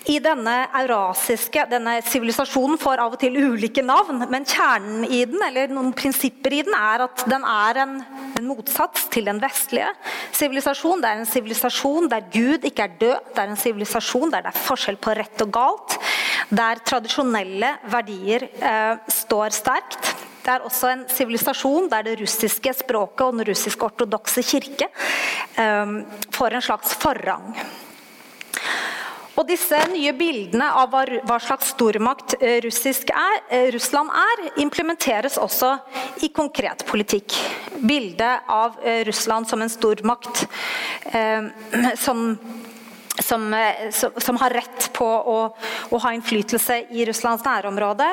I 0.09 0.17
denne 0.19 0.55
eurasiske 0.73 1.67
denne 1.69 1.99
sivilisasjonen 2.01 2.79
får 2.81 3.03
av 3.03 3.13
og 3.13 3.19
til 3.21 3.37
ulike 3.37 3.83
navn, 3.85 4.23
men 4.33 4.47
kjernen 4.49 5.05
i 5.05 5.21
den, 5.29 5.37
eller 5.45 5.69
noen 5.69 5.93
prinsipper 5.93 6.55
i 6.57 6.63
den, 6.65 6.73
er 6.73 7.05
at 7.05 7.21
den 7.29 7.45
er 7.45 7.79
en, 7.83 7.93
en 8.41 8.49
motsats 8.49 9.05
til 9.13 9.27
den 9.29 9.39
vestlige 9.41 9.89
sivilisasjon. 10.35 11.01
Det 11.01 11.09
er 11.09 11.21
en 11.21 11.29
sivilisasjon 11.29 12.09
der 12.11 12.25
Gud 12.33 12.65
ikke 12.67 12.87
er 12.87 12.97
død. 13.01 13.29
Det 13.35 13.43
er 13.43 13.53
en 13.53 13.61
sivilisasjon 13.61 14.33
der 14.33 14.45
det 14.45 14.53
er 14.53 14.65
forskjell 14.65 14.97
på 15.01 15.15
rett 15.17 15.45
og 15.45 15.53
galt. 15.53 15.97
Der 16.51 16.81
tradisjonelle 16.87 17.75
verdier 17.91 18.47
eh, 18.49 18.95
står 19.21 19.55
sterkt. 19.55 20.11
Det 20.41 20.49
er 20.55 20.65
også 20.65 20.89
en 20.89 21.05
sivilisasjon 21.11 21.89
der 21.91 22.07
det 22.07 22.17
russiske 22.23 22.73
språket 22.81 23.27
og 23.27 23.37
den 23.37 23.45
russisk-ortodokse 23.51 24.43
kirke 24.47 24.89
eh, 25.61 25.95
får 26.33 26.57
en 26.57 26.67
slags 26.71 26.97
forrang. 27.01 27.53
Og 29.39 29.47
disse 29.47 29.77
nye 29.93 30.11
bildene 30.17 30.67
av 30.75 30.91
hva 30.91 31.37
slags 31.39 31.71
stormakt 31.71 32.35
eh, 32.41 32.59
er, 32.59 33.37
eh, 33.49 33.69
Russland 33.71 34.11
er, 34.11 34.43
implementeres 34.63 35.37
også 35.39 35.75
i 36.25 36.31
konkret 36.35 36.83
politikk. 36.89 37.37
Bildet 37.79 38.49
av 38.51 38.75
eh, 38.83 39.05
Russland 39.07 39.47
som 39.47 39.61
en 39.61 39.71
stormakt 39.71 40.45
som, 42.05 42.37
som, 43.19 43.47
som, 44.17 44.37
har 44.39 44.53
rett 44.53 44.89
på 44.93 45.07
å, 45.07 45.39
å, 45.89 45.97
ha 46.03 46.13
innflytelse 46.15 46.77
i 46.91 47.05
Russlands 47.07 47.43
nærområde, 47.47 48.07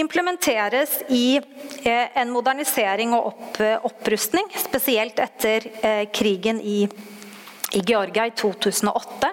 implementeres 0.00 1.00
i 1.08 1.38
eh, 1.38 2.06
en 2.20 2.30
modernisering 2.34 3.14
og 3.16 3.32
opp, 3.32 3.58
opprustning, 3.90 4.50
spesielt 4.66 5.22
etter 5.22 5.70
eh, 5.80 6.06
krigen 6.14 6.60
i 6.60 6.82
Russland 6.84 7.13
i 7.74 7.82
Georgia 7.86 8.26
i 8.26 8.30
2008. 8.36 9.30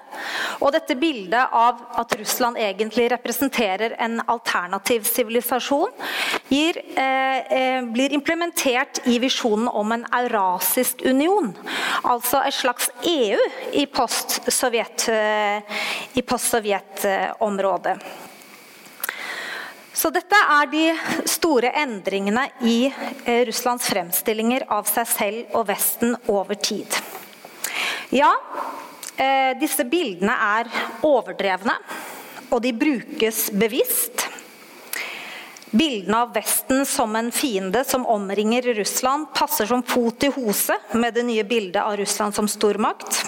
Og 0.61 0.71
dette 0.75 0.95
bildet 0.99 1.47
av 1.51 1.75
at 2.01 2.15
Russland 2.19 2.57
egentlig 2.57 3.11
representerer 3.11 3.95
en 4.01 4.21
alternativ 4.25 5.03
sivilisasjon, 5.07 5.89
eh, 6.95 7.37
eh, 7.37 7.83
blir 7.83 8.13
implementert 8.13 8.99
i 9.05 9.19
visjonen 9.19 9.67
om 9.67 9.91
en 9.91 10.05
eurasisk 10.11 11.01
union. 11.05 11.57
Altså 12.03 12.41
et 12.45 12.53
slags 12.53 12.89
EU 13.03 13.39
i 13.73 13.85
post-Sovjet-området. 13.85 15.11
Eh, 16.15 16.21
post 16.21 16.51
så 19.93 20.09
dette 20.09 20.33
er 20.33 20.65
de 20.71 20.97
store 21.29 21.69
endringene 21.77 22.47
i 22.65 22.87
eh, 22.87 23.45
Russlands 23.45 23.85
fremstillinger 23.91 24.63
av 24.71 24.87
seg 24.89 25.07
selv 25.11 25.45
og 25.59 25.67
Vesten 25.67 26.15
over 26.31 26.55
tid. 26.55 26.87
Ja, 28.11 28.31
eh, 29.15 29.57
disse 29.59 29.85
bildene 29.87 30.33
er 30.35 30.67
overdrevne, 31.07 31.77
og 32.51 32.59
de 32.59 32.73
brukes 32.75 33.45
bevisst. 33.55 34.25
Bildene 35.71 36.25
av 36.25 36.33
Vesten 36.35 36.83
som 36.85 37.15
en 37.15 37.31
fiende 37.31 37.85
som 37.87 38.03
omringer 38.03 38.73
Russland, 38.75 39.29
passer 39.31 39.69
som 39.69 39.83
fot 39.87 40.27
i 40.27 40.33
hose 40.35 40.75
med 40.91 41.15
det 41.15 41.23
nye 41.23 41.47
bildet 41.47 41.79
av 41.79 41.95
Russland 42.01 42.35
som 42.35 42.51
stormakt. 42.51 43.23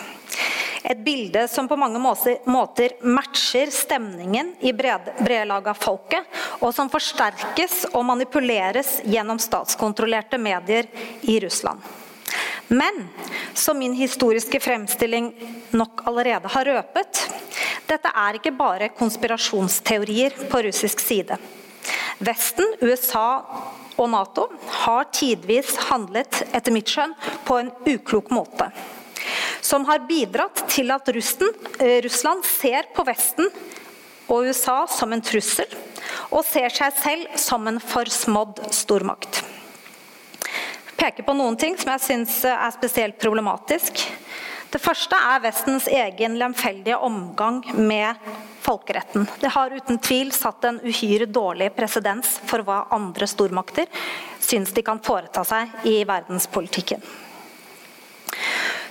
Et 0.84 1.00
bilde 1.00 1.48
som 1.48 1.67
på 1.72 1.80
mange 1.80 2.04
måter 2.04 3.00
matcher 3.08 3.72
stemningen 3.72 4.52
i 4.60 4.76
bredlaget 4.76 5.72
av 5.72 5.80
folket, 5.80 6.28
og 6.60 6.76
som 6.76 6.91
forsterkes 6.91 7.86
og 7.93 8.04
manipuleres 8.12 8.98
gjennom 9.08 9.39
statskontrollerte 9.39 10.43
medier 10.43 10.91
i 11.22 11.39
Russland. 11.39 12.03
Men 12.67 13.10
som 13.54 13.80
min 13.80 13.93
historiske 13.93 14.60
fremstilling 14.60 15.34
nok 15.71 16.06
allerede 16.08 16.47
har 16.47 16.65
røpet, 16.65 17.26
dette 17.88 18.12
er 18.15 18.39
ikke 18.39 18.54
bare 18.56 18.89
konspirasjonsteorier 18.97 20.38
på 20.49 20.63
russisk 20.65 21.04
side. 21.04 21.38
Vesten, 22.23 22.76
USA 22.82 23.43
og 23.99 24.10
Nato 24.10 24.47
har 24.86 25.10
tidvis 25.13 25.76
handlet 25.89 26.43
etter 26.52 26.73
mitt 26.73 26.89
skjønn 26.89 27.15
på 27.45 27.60
en 27.60 27.71
uklok 27.89 28.32
måte. 28.34 28.69
Som 29.63 29.86
har 29.88 30.06
bidratt 30.08 30.65
til 30.71 30.91
at 30.91 31.08
Russen, 31.15 31.52
eh, 31.80 32.02
Russland 32.04 32.43
ser 32.45 32.89
på 32.95 33.06
Vesten 33.08 33.47
og 34.28 34.47
USA 34.47 34.86
som 34.88 35.13
en 35.13 35.21
trussel, 35.21 35.67
og 36.32 36.45
ser 36.45 36.69
seg 36.69 36.93
selv 36.99 37.38
som 37.39 37.67
en 37.67 37.80
forsmådd 37.80 38.60
stormakt 38.71 39.43
peke 41.04 41.24
på 41.28 41.36
noen 41.36 41.58
ting 41.60 41.76
som 41.80 41.92
jeg 41.92 42.04
syns 42.06 42.38
er 42.48 42.72
spesielt 42.72 43.20
problematisk. 43.20 44.06
Det 44.72 44.80
første 44.82 45.18
er 45.20 45.42
Vestens 45.44 45.86
egen 45.92 46.38
lemfeldige 46.39 46.96
omgang 47.04 47.60
med 47.76 48.16
folkeretten. 48.63 49.28
Det 49.42 49.52
har 49.52 49.76
uten 49.76 50.00
tvil 50.02 50.32
satt 50.34 50.63
en 50.66 50.80
uhyre 50.82 51.28
dårlig 51.28 51.68
presedens 51.76 52.38
for 52.48 52.63
hva 52.66 52.86
andre 52.96 53.28
stormakter 53.28 53.92
syns 54.42 54.72
de 54.74 54.86
kan 54.86 55.04
foreta 55.04 55.44
seg 55.46 55.86
i 55.92 56.00
verdenspolitikken. 56.08 57.04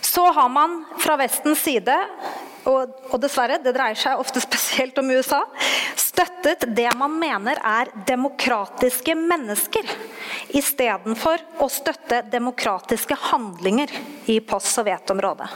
Så 0.05 0.27
har 0.37 0.53
man 0.53 0.83
fra 1.01 1.17
Vestens 1.17 1.65
side, 1.65 1.97
og, 2.69 2.93
og 3.09 3.19
dessverre, 3.23 3.57
det 3.65 3.73
dreier 3.75 3.99
seg 3.99 4.21
ofte 4.21 4.43
spesielt 4.45 5.01
om 5.01 5.09
USA, 5.17 5.41
støttet 5.99 6.69
det 6.77 6.91
man 7.01 7.17
mener 7.19 7.59
er 7.59 7.91
demokratiske 8.07 9.17
mennesker, 9.17 9.89
istedenfor 10.49 11.43
å 11.63 11.69
støtte 11.71 12.23
demokratiske 12.33 13.17
handlinger 13.31 13.93
i 14.31 14.41
post-Sovjetområdet. 14.41 15.51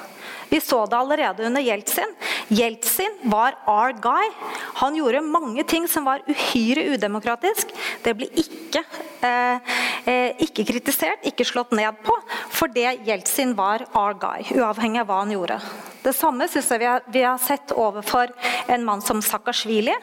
Vi 0.48 0.60
så 0.60 0.86
det 0.86 0.96
allerede 0.96 1.46
under 1.46 1.60
Jeltsin. 1.60 2.12
Jeltsin 2.48 3.18
var 3.22 3.56
our 3.66 3.92
guy. 3.92 4.30
Han 4.78 4.94
gjorde 4.96 5.20
mange 5.20 5.64
ting 5.66 5.88
som 5.90 6.06
var 6.06 6.22
uhyre 6.30 6.84
udemokratisk. 6.94 7.72
Det 8.02 8.14
ble 8.14 8.28
ikke, 8.30 8.84
eh, 9.26 9.58
eh 10.06 10.46
ikke 10.46 10.66
kritisert, 10.66 11.26
ikke 11.26 11.44
slått 11.44 11.72
ned 11.72 11.98
på, 12.04 12.14
fordi 12.50 12.86
Jeltsin 13.06 13.56
var 13.56 13.86
our 13.94 14.14
guy, 14.14 14.46
uavhengig 14.54 15.00
av 15.00 15.06
hva 15.06 15.20
han 15.24 15.34
gjorde. 15.34 15.60
Det 16.06 16.14
samme 16.14 16.46
synes 16.46 16.68
jeg 16.70 16.78
vi 16.78 16.86
har, 16.86 17.02
vi 17.10 17.22
har, 17.26 17.38
sett 17.42 17.72
overfor 17.74 18.30
en 18.70 18.84
mann 18.86 19.02
som 19.02 19.18
Saakashvili. 19.22 19.94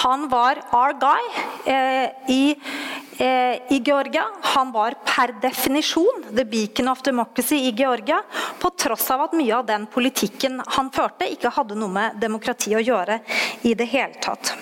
Han 0.00 0.24
var 0.32 0.62
our 0.72 0.96
guy 0.96 1.26
eh, 1.68 2.08
i 2.32 2.42
eh, 3.18 3.60
i 3.68 3.82
Georgia. 3.84 4.24
Han 4.54 4.72
var 4.72 4.96
per 5.04 5.34
definisjon 5.42 6.24
the 6.36 6.44
beacon 6.44 6.88
of 6.88 7.02
democracy 7.02 7.56
i 7.68 7.70
Georgia, 7.76 8.22
på 8.58 8.70
tross 8.70 9.10
av 9.10 9.28
at 9.28 9.36
mye 9.36 9.56
av 9.56 9.66
den 9.68 9.86
politikken 9.92 10.62
han 10.66 10.88
førte, 10.90 11.28
ikke 11.28 11.52
hadde 11.52 11.76
noe 11.76 11.92
med 11.92 12.20
demokrati 12.22 12.72
å 12.76 12.80
gjøre 12.80 13.20
i 13.68 13.76
det 13.76 13.92
hele 13.92 14.24
tatt. 14.24 14.56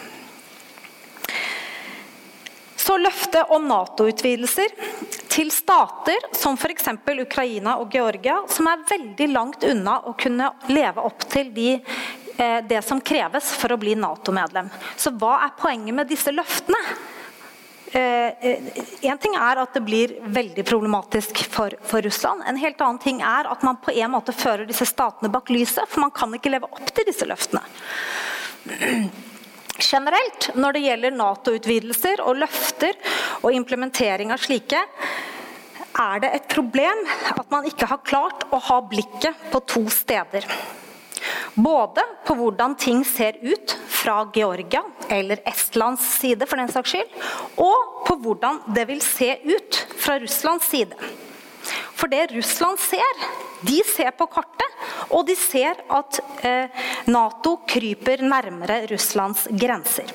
Så 2.80 2.96
løftet 2.96 3.50
om 3.52 3.66
Nato-utvidelser 3.68 4.72
til 5.28 5.50
stater 5.52 6.24
som 6.32 6.56
f.eks. 6.56 6.88
Ukraina 7.20 7.76
og 7.82 7.92
Georgia, 7.92 8.38
som 8.48 8.70
er 8.70 8.86
veldig 8.88 9.28
langt 9.34 9.66
unna 9.68 9.98
å 10.08 10.14
kunne 10.16 10.48
leve 10.72 11.04
opp 11.04 11.26
til 11.28 11.52
de, 11.52 11.74
eh, 12.36 12.60
det 12.64 12.80
som 12.86 13.02
kreves 13.04 13.52
for 13.60 13.76
å 13.76 13.80
bli 13.80 13.98
Nato-medlem. 14.00 14.72
Så 14.96 15.12
hva 15.12 15.36
er 15.44 15.56
poenget 15.60 15.98
med 16.00 16.08
disse 16.08 16.32
løftene? 16.32 16.80
Eh, 17.92 18.58
en 19.12 19.18
ting 19.18 19.36
er 19.36 19.60
at 19.60 19.76
det 19.76 19.84
blir 19.84 20.16
veldig 20.32 20.64
problematisk 20.64 21.44
for, 21.52 21.76
for, 21.84 22.00
Russland. 22.06 22.46
En 22.48 22.60
helt 22.64 22.80
annen 22.80 23.02
ting 23.02 23.20
er 23.20 23.50
at 23.50 23.66
man 23.66 23.80
på 23.84 23.92
en 23.92 24.14
måte 24.16 24.32
fører 24.32 24.64
disse 24.64 24.88
statene 24.88 25.28
bak 25.28 25.52
lyset. 25.52 25.84
For 25.84 26.00
man 26.08 26.16
kan 26.16 26.32
ikke 26.32 26.56
leve 26.56 26.70
opp 26.70 26.94
til 26.94 27.12
disse 27.12 27.28
løftene. 27.28 27.60
Generelt, 29.80 30.50
når 30.54 30.76
det 30.76 30.84
gjelder 30.84 31.16
Nato-utvidelser 31.16 32.22
og 32.24 32.38
løfter 32.42 32.96
og 33.40 33.54
implementering 33.56 34.32
av 34.34 34.42
slike, 34.42 34.82
er 36.00 36.20
det 36.22 36.30
et 36.36 36.50
problem 36.52 37.00
at 37.32 37.48
man 37.52 37.66
ikke 37.68 37.88
har 37.90 38.04
klart 38.06 38.44
å 38.52 38.60
ha 38.70 38.78
blikket 38.88 39.48
på 39.50 39.62
to 39.68 39.82
steder. 39.92 40.46
Både 41.54 42.04
på 42.24 42.36
hvordan 42.38 42.76
ting 42.78 43.02
ser 43.04 43.36
ut 43.42 43.74
fra 43.90 44.22
Georgia 44.34 44.84
eller 45.10 45.42
Estlands 45.48 46.04
side, 46.20 46.46
for 46.46 46.60
den 46.60 46.70
saks 46.72 46.94
skyld, 46.94 47.18
og 47.60 48.06
på 48.06 48.16
hvordan 48.22 48.62
det 48.76 48.86
vil 48.88 49.02
se 49.04 49.34
ut 49.44 49.82
fra 50.00 50.20
Russlands 50.22 50.70
side. 50.70 50.96
For 52.00 52.08
det 52.08 52.30
Russland 52.32 52.80
ser, 52.80 53.22
de 53.60 53.78
ser 53.84 54.10
på 54.16 54.26
kartet, 54.32 54.82
og 55.12 55.26
de 55.28 55.36
ser 55.36 55.82
at 55.92 56.20
eh, 56.46 56.84
Nato 57.12 57.58
kryper 57.68 58.24
nærmere 58.24 58.86
Russlands 58.88 59.44
grenser. 59.52 60.08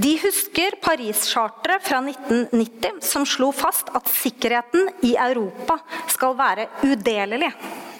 De 0.00 0.12
husker 0.22 0.76
Paris-charteret 0.80 1.84
fra 1.84 1.98
1990 2.04 3.00
som 3.04 3.26
slo 3.28 3.50
fast 3.52 3.90
at 3.96 4.08
sikkerheten 4.08 4.88
i 5.04 5.14
Europa 5.18 5.76
skal 6.08 6.36
være 6.38 6.68
udelelig. 6.86 7.50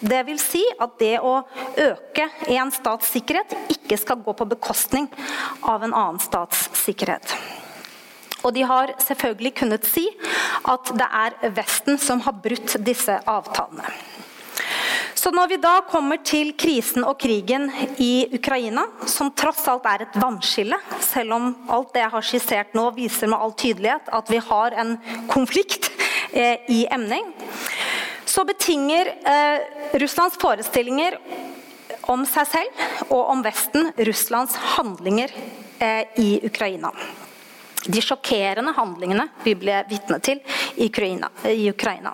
Det 0.01 0.21
vil 0.25 0.39
si 0.41 0.63
at 0.81 0.95
det 1.01 1.17
å 1.21 1.35
øke 1.77 2.25
en 2.55 2.73
stats 2.73 3.11
sikkerhet 3.13 3.53
ikke 3.75 3.99
skal 4.01 4.21
gå 4.25 4.33
på 4.33 4.49
bekostning 4.55 5.09
av 5.61 5.85
en 5.85 5.93
annen 5.93 6.21
stats 6.23 6.71
sikkerhet. 6.81 7.35
Og 8.41 8.53
de 8.55 8.63
har 8.65 8.95
selvfølgelig 9.01 9.53
kunnet 9.61 9.85
si 9.87 10.07
at 10.69 10.93
det 10.97 11.07
er 11.07 11.53
Vesten 11.55 11.99
som 12.01 12.23
har 12.25 12.39
brutt 12.43 12.77
disse 12.85 13.19
avtalene. 13.29 13.91
Så 15.21 15.29
når 15.29 15.51
vi 15.51 15.57
da 15.61 15.75
kommer 15.85 16.17
til 16.25 16.55
krisen 16.57 17.03
og 17.05 17.19
krigen 17.21 17.67
i 18.01 18.25
Ukraina, 18.33 18.87
som 19.05 19.29
tross 19.37 19.67
alt 19.69 19.85
er 19.85 20.07
et 20.07 20.17
vannskille, 20.17 20.79
selv 21.05 21.35
om 21.35 21.51
alt 21.69 21.91
det 21.93 22.01
jeg 22.01 22.13
har 22.15 22.25
skissert 22.25 22.73
nå 22.77 22.87
viser 22.95 23.29
med 23.29 23.37
all 23.37 23.53
tydelighet 23.53 24.09
at 24.17 24.31
vi 24.33 24.41
har 24.41 24.77
en 24.81 24.95
konflikt 25.29 25.91
eh, 26.33 26.65
i 26.73 26.81
emning, 26.89 27.29
så 28.25 28.47
betinger 28.49 29.13
eh, 29.29 29.95
Russlands 30.01 30.41
forestillinger 30.41 31.19
om 32.09 32.25
seg 32.25 32.49
selv 32.55 33.09
og 33.11 33.33
om 33.35 33.45
Vesten 33.45 33.91
Russlands 34.01 34.57
handlinger 34.73 35.33
eh, 35.77 36.07
i 36.17 36.31
Ukraina. 36.49 36.95
De 37.85 38.01
sjokkerende 38.01 38.73
handlingene 38.77 39.27
vi 39.43 39.55
ble 39.57 39.81
vitne 39.89 40.19
til 40.21 40.41
i 40.75 40.89
Ukraina. 40.91 41.31
I 41.49 41.69
Ukraina. 41.69 42.13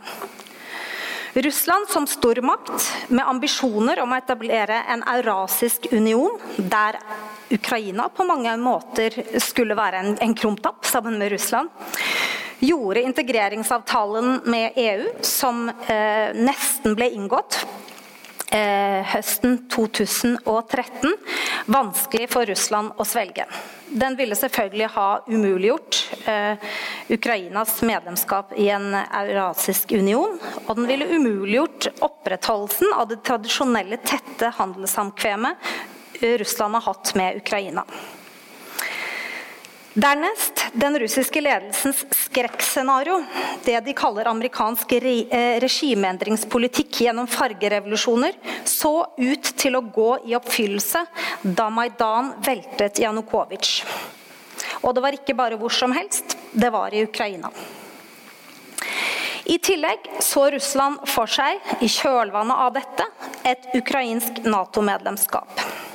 Russland 1.38 1.90
som 1.90 2.08
stormakt 2.08 2.94
med 3.14 3.28
ambisjoner 3.28 4.00
om 4.02 4.14
å 4.14 4.18
etablere 4.18 4.80
en 4.90 5.04
eurasisk 5.06 5.86
union, 5.92 6.40
der 6.58 6.98
Ukraina 7.54 8.08
på 8.10 8.26
mange 8.26 8.56
måter 8.58 9.14
skulle 9.44 9.78
være 9.78 10.02
en, 10.02 10.16
en 10.24 10.34
krumtapp 10.34 10.88
sammen 10.90 11.20
med 11.20 11.30
Russland, 11.36 11.70
gjorde 12.60 13.04
integreringsavtalen 13.06 14.40
med 14.50 14.80
EU, 14.82 15.12
som 15.22 15.68
eh, 15.70 16.34
nesten 16.34 16.98
ble 16.98 17.12
inngått 17.14 17.60
eh, 18.50 19.06
høsten 19.14 19.60
2013, 19.70 21.14
vanskelig 21.68 22.30
for 22.32 22.48
Russland 22.48 22.96
å 22.98 23.06
svelge. 23.06 23.46
Den 23.88 24.16
ville 24.20 24.36
selvfølgelig 24.36 24.90
ha 24.96 25.08
umuliggjort 25.28 26.00
eh, 26.28 26.70
Ukrainas 27.14 27.82
medlemskap 27.88 28.54
i 28.56 28.70
en 28.74 28.96
eurasisk 28.96 29.92
union. 29.92 30.40
Og 30.66 30.74
den 30.80 30.88
ville 30.90 31.10
umuliggjort 31.12 31.90
opprettholdelsen 32.00 32.96
av 32.96 33.12
det 33.12 33.22
tradisjonelle 33.28 34.00
tette 34.04 34.52
handelssamkvemet 34.60 35.72
Russland 36.22 36.74
har 36.74 36.82
hatt 36.82 37.16
med 37.16 37.38
Ukraina. 37.38 37.84
Dernest 39.98 40.62
den 40.78 40.94
russiske 41.00 41.42
ledelsens 41.42 42.04
skrekkscenario, 42.14 43.16
det 43.66 43.80
de 43.82 43.96
kaller 43.98 44.28
amerikansk 44.30 44.92
eh, 44.94 45.56
regimeendringspolitikk 45.64 47.00
gjennom 47.02 47.26
fargerevolusjoner, 47.26 48.38
så 48.62 49.08
ut 49.18 49.50
til 49.58 49.80
å 49.80 49.82
gå 49.82 50.12
i 50.30 50.36
oppfyllelse 50.38 51.02
da 51.42 51.66
Maidan 51.74 52.30
veltet 52.46 53.02
Janukovitsj. 53.02 53.82
Og 54.86 54.94
det 54.94 55.06
var 55.08 55.18
ikke 55.18 55.38
bare 55.40 55.58
hvor 55.58 55.74
som 55.74 55.98
helst, 55.98 56.38
det 56.54 56.70
var 56.78 56.94
i 56.94 57.02
Ukraina. 57.08 57.50
I 59.50 59.58
tillegg 59.58 60.06
så 60.22 60.46
Russland 60.54 61.10
for 61.10 61.26
seg, 61.26 61.58
i 61.82 61.90
kjølvannet 61.90 62.66
av 62.68 62.78
dette, 62.78 63.10
et 63.50 63.66
ukrainsk 63.82 64.46
Nato-medlemskap. 64.46 65.87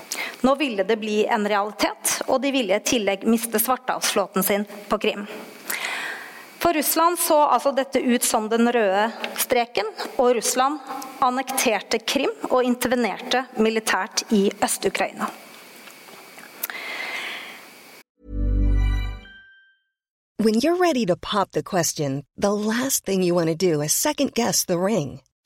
Nå 0.42 0.54
ville 0.54 0.82
det 0.82 0.96
bli 0.96 1.26
en 1.26 1.48
realitet, 1.48 2.22
og 2.26 2.40
de 2.42 2.50
ville 2.50 2.74
i 2.74 2.82
tillegg 2.82 3.22
miste 3.30 3.60
Svartehavsflåten 3.62 4.42
sin 4.42 4.64
på 4.88 4.98
Krim. 4.98 5.26
For 6.58 6.74
Russland 6.74 7.18
så 7.18 7.38
altså 7.46 7.72
dette 7.74 8.00
ut 8.00 8.24
som 8.24 8.48
den 8.48 8.72
røde 8.72 9.10
streken, 9.38 9.86
og 10.16 10.34
Russland 10.36 10.78
annekterte 11.22 11.98
Krim 11.98 12.34
og 12.50 12.62
intervenerte 12.64 13.44
militært 13.58 14.24
i 14.30 14.48
Øst-Ukraina. 14.62 15.30
When 20.42 20.54
you're 20.58 20.76
ready 20.76 21.06
to 21.06 21.16
pop 21.16 21.52
the 21.52 21.62
question, 21.62 22.24
the 22.36 22.52
last 22.52 23.04
thing 23.04 23.22
you 23.22 23.34
want 23.34 23.48
to 23.48 23.54
do 23.54 23.80
is 23.80 23.92
second 23.92 24.34
guess 24.34 24.64
the 24.64 24.78
ring. 24.78 25.20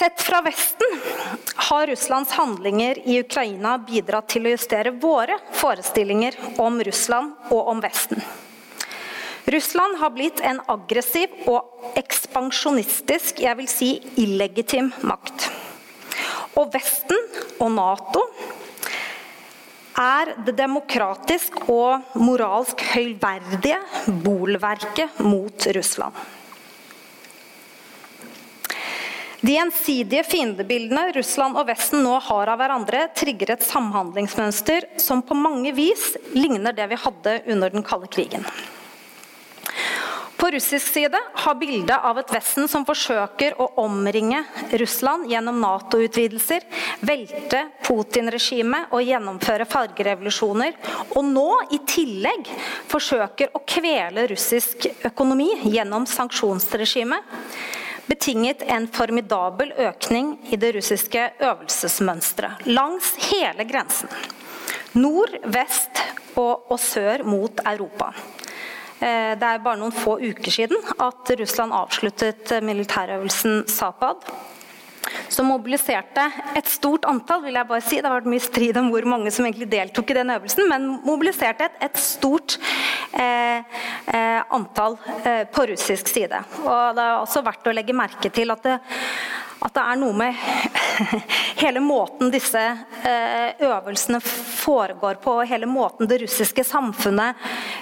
Sett 0.00 0.22
fra 0.22 0.40
Vesten 0.40 0.86
har 1.54 1.86
Russlands 1.86 2.32
handlinger 2.32 3.08
i 3.08 3.18
Ukraina 3.20 3.74
bidratt 3.78 4.30
til 4.32 4.46
å 4.48 4.52
justere 4.54 4.94
våre 4.96 5.36
forestillinger 5.52 6.38
om 6.64 6.78
Russland 6.86 7.52
og 7.52 7.68
om 7.68 7.82
Vesten. 7.84 8.22
Russland 9.52 10.00
har 10.00 10.14
blitt 10.16 10.40
en 10.40 10.62
aggressiv 10.72 11.36
og 11.52 11.92
ekspansjonistisk, 12.00 13.44
jeg 13.44 13.60
vil 13.60 13.68
si 13.68 13.90
illegitim 14.24 14.88
makt. 15.04 15.50
Og 16.56 16.72
Vesten 16.72 17.20
og 17.60 17.68
Nato 17.76 18.24
er 20.00 20.32
det 20.48 20.56
demokratisk 20.64 21.60
og 21.68 22.16
moralsk 22.16 22.88
høyverdige 22.96 23.82
bolverket 24.24 25.26
mot 25.28 25.72
Russland. 25.76 26.39
De 29.40 29.54
gjensidige 29.54 30.20
fiendebildene 30.28 31.14
Russland 31.16 31.56
og 31.56 31.70
Vesten 31.70 32.02
nå 32.04 32.18
har 32.26 32.50
av 32.52 32.58
hverandre, 32.60 33.06
trigger 33.16 33.54
et 33.54 33.64
samhandlingsmønster 33.64 34.84
som 35.00 35.22
på 35.24 35.36
mange 35.38 35.72
vis 35.72 36.10
ligner 36.36 36.76
det 36.76 36.90
vi 36.90 36.98
hadde 37.00 37.38
under 37.54 37.72
den 37.72 37.86
kalde 37.86 38.10
krigen. 38.12 38.44
På 40.40 40.50
russisk 40.52 40.92
side 40.92 41.16
har 41.44 41.56
bildet 41.60 42.04
av 42.04 42.20
et 42.20 42.30
Vesten 42.32 42.68
som 42.68 42.84
forsøker 42.88 43.56
å 43.60 43.66
omringe 43.80 44.42
Russland 44.80 45.28
gjennom 45.28 45.56
Nato-utvidelser, 45.60 46.64
velte 47.04 47.66
Putin-regimet 47.84 48.92
og 48.92 49.04
gjennomføre 49.04 49.68
fargerevolusjoner, 49.68 50.76
og 51.16 51.28
nå 51.32 51.48
i 51.76 51.80
tillegg 51.88 52.48
forsøker 52.92 53.52
å 53.56 53.64
kvele 53.68 54.28
russisk 54.32 54.88
økonomi 55.08 55.50
gjennom 55.64 56.08
sanksjonsregimet, 56.08 57.36
betinget 58.10 58.64
en 58.66 58.88
formidabel 58.90 59.72
økning 59.78 60.34
i 60.50 60.58
det 60.60 60.74
russiske 60.74 61.28
øvelsesmønsteret 61.38 62.66
langs 62.66 63.14
hele 63.30 63.66
grensen. 63.68 64.10
Nord, 64.98 65.36
vest 65.54 66.02
og, 66.34 66.70
og 66.72 66.78
sør 66.82 67.22
mot 67.22 67.62
Europa. 67.62 68.10
Eh, 69.00 69.32
det 69.38 69.46
er 69.46 69.62
bare 69.62 69.78
noen 69.80 69.94
få 69.94 70.18
uker 70.18 70.52
siden 70.52 70.80
at 70.98 71.30
Russland 71.40 71.76
avsluttet 71.76 72.56
militærøvelsen 72.66 73.62
Zapad. 73.70 74.26
Som 75.30 75.46
mobiliserte 75.50 76.24
et 76.58 76.68
stort 76.68 77.06
antall, 77.08 77.44
vil 77.44 77.58
jeg 77.58 77.68
bare 77.68 77.84
si. 77.84 78.00
Det 78.00 78.08
har 78.08 78.18
vært 78.18 78.30
mye 78.32 78.42
strid 78.42 78.78
om 78.80 78.90
hvor 78.90 79.06
mange 79.08 79.30
som 79.34 79.46
egentlig 79.46 79.70
deltok 79.70 80.10
i 80.10 80.16
den 80.18 80.32
øvelsen, 80.34 80.66
men 80.70 80.88
mobiliserte 81.06 81.68
et, 81.68 81.76
et 81.86 82.00
stort 82.02 82.56
eh, 83.14 83.62
eh, 84.10 84.40
antall 84.50 84.98
eh, 85.22 85.44
på 85.50 85.68
russisk 85.70 86.10
side. 86.10 86.42
Og 86.64 86.98
det 86.98 87.04
er 87.06 87.20
også 87.20 87.44
verdt 87.46 87.70
å 87.70 87.76
legge 87.76 87.96
merke 87.96 88.32
til 88.34 88.50
at 88.54 88.66
det, 88.66 88.78
at 89.60 89.74
det 89.76 89.82
er 89.84 89.98
noe 90.00 90.16
med 90.16 90.36
hele 91.62 91.82
måten 91.84 92.30
disse 92.32 92.60
eh, 92.60 93.60
øvelsene 93.66 94.20
foregår 94.24 95.20
på, 95.22 95.34
og 95.40 95.50
hele 95.50 95.68
måten 95.68 96.08
det 96.08 96.20
russiske 96.22 96.64
samfunnet 96.64 97.36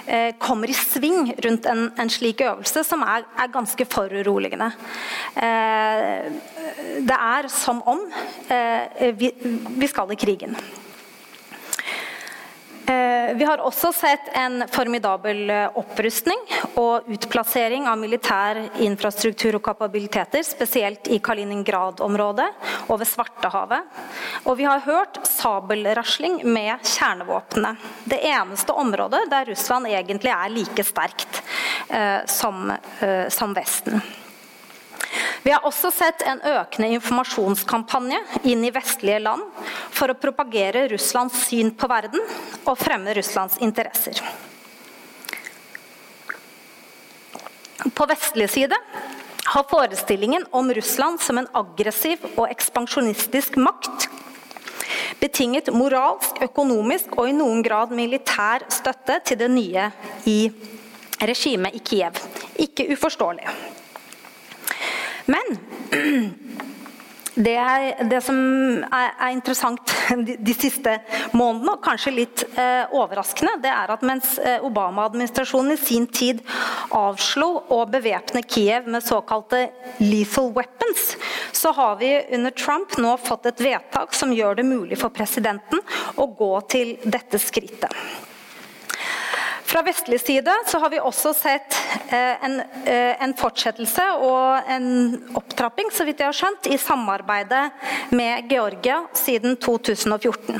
eh, 0.07 0.33
kommer 0.41 0.71
i 0.71 0.75
sving 0.77 1.31
rundt 1.45 1.69
en, 1.69 2.11
slik 2.11 2.43
øvelse, 2.45 2.83
som 2.87 3.03
er, 3.05 3.27
ganske 3.53 3.85
foruroligende. 3.89 4.71
Eh, 5.39 6.29
det 7.07 7.17
er 7.17 7.49
som 7.53 7.81
om 7.87 8.03
vi 9.09 9.87
skal 9.89 10.11
i 10.13 10.19
krigen. 10.19 10.55
Eh, 12.89 13.35
vi 13.35 13.45
har 13.45 13.61
også 13.61 13.91
sett 13.93 14.29
en 14.33 14.63
formidabel 14.71 15.49
eh, 15.53 15.75
opprustning 15.77 16.39
og 16.79 17.09
utplassering 17.13 17.85
av 17.89 17.99
militær 18.01 18.57
infrastruktur 18.81 19.59
og 19.59 19.63
kapabiliteter, 19.67 20.41
spesielt 20.47 21.09
i 21.13 21.19
Kaliningrad-området 21.21 22.47
og 22.87 22.97
ved 23.01 23.09
Svartehavet. 23.11 23.99
Og 24.49 24.57
vi 24.57 24.65
har 24.65 24.81
hørt 24.87 25.19
sabelrasling 25.29 26.39
med 26.49 26.81
kjernevåpnene. 26.95 27.75
Det 28.09 28.23
eneste 28.31 28.73
området 28.73 29.21
der 29.29 29.51
Russland 29.51 29.91
egentlig 29.91 30.33
er 30.33 30.55
like 30.55 30.87
sterkt 30.87 31.43
eh, 31.93 32.25
som, 32.25 32.73
som 33.29 33.53
Vesten. 33.53 34.01
Vi 35.43 35.51
har 35.51 35.65
også 35.65 35.91
sett 35.93 36.21
en 36.27 36.41
økende 36.45 36.91
informasjonskampanje 36.97 38.19
inn 38.49 38.65
i 38.65 38.73
vestlige 38.73 39.21
land 39.23 39.45
for 39.95 40.11
å 40.11 40.17
propagere 40.19 40.87
Russlands 40.91 41.45
syn 41.47 41.71
på 41.73 41.89
verden 41.89 42.21
og 42.65 42.77
fremme 42.79 43.15
Russlands 43.17 43.57
interesser. 43.63 44.19
På 47.95 48.05
vestlig 48.09 48.49
side 48.51 48.77
har 49.49 49.69
forestillingen 49.69 50.45
om 50.51 50.69
Russland 50.75 51.21
som 51.23 51.39
en 51.39 51.47
aggressiv 51.57 52.25
og 52.35 52.49
ekspansjonistisk 52.51 53.57
makt 53.57 54.09
betinget 55.19 55.71
moralsk, 55.75 56.39
økonomisk 56.43 57.17
og 57.19 57.29
i 57.29 57.35
noen 57.35 57.63
grad 57.65 57.91
militær 57.95 58.65
støtte 58.71 59.19
til 59.27 59.39
det 59.41 59.49
nye 59.51 59.89
i 60.29 60.39
regimet 61.19 61.75
i 61.75 61.83
Kiev. 61.83 62.19
Ikke 62.59 62.87
uforståelig. 62.93 63.68
Men 65.29 65.57
det, 67.45 67.55
er, 67.55 68.03
det 68.09 68.19
som 68.25 68.37
er, 68.83 69.11
er, 69.13 69.31
interessant 69.35 69.93
de, 70.27 70.35
de, 70.41 70.55
siste 70.57 70.95
månedene, 71.37 71.75
og 71.75 71.83
kanskje 71.85 72.15
litt 72.15 72.43
eh, 72.49 72.89
overraskende, 72.97 73.59
det 73.63 73.71
er 73.73 73.93
at 73.93 74.05
mens 74.05 74.35
eh, 74.41 74.63
Obama-administrasjonen 74.65 75.75
i 75.75 75.81
sin 75.81 76.07
tid 76.11 76.41
avslo 76.95 77.51
å 77.75 77.83
bevæpne 77.89 78.43
Kiev 78.47 78.89
med 78.89 79.05
såkalte 79.05 79.67
lethal 80.01 80.51
weapons, 80.55 81.13
så 81.55 81.73
har 81.77 81.99
vi 82.01 82.15
under 82.35 82.55
Trump 82.55 82.97
nå 83.01 83.15
fått 83.21 83.51
et 83.51 83.63
vedtak 83.69 84.17
som 84.17 84.33
gjør 84.33 84.59
det 84.59 84.67
mulig 84.67 84.99
for 84.99 85.13
presidenten 85.13 85.83
å 86.17 86.27
gå 86.39 86.53
til 86.71 86.97
dette 87.05 87.41
skrittet. 87.41 87.93
Fra 89.69 89.81
vestlig 89.81 90.21
side 90.21 90.53
så 90.65 90.79
har 90.79 90.89
vi 90.89 90.99
også 90.99 91.29
sett 91.37 91.75
eh, 92.09 92.45
en, 92.45 92.55
eh, 92.89 93.21
en, 93.21 93.35
fortsettelse 93.37 94.05
og 94.25 94.71
en 94.73 94.87
opptrapping 95.37 95.91
så 95.93 96.07
vidt 96.07 96.23
jeg 96.23 96.31
har 96.31 96.37
skjønt, 96.39 96.69
i 96.73 96.77
samarbeidet 96.81 97.67
med 98.09 98.49
Georgia 98.49 99.03
siden 99.13 99.59
2014. 99.61 100.57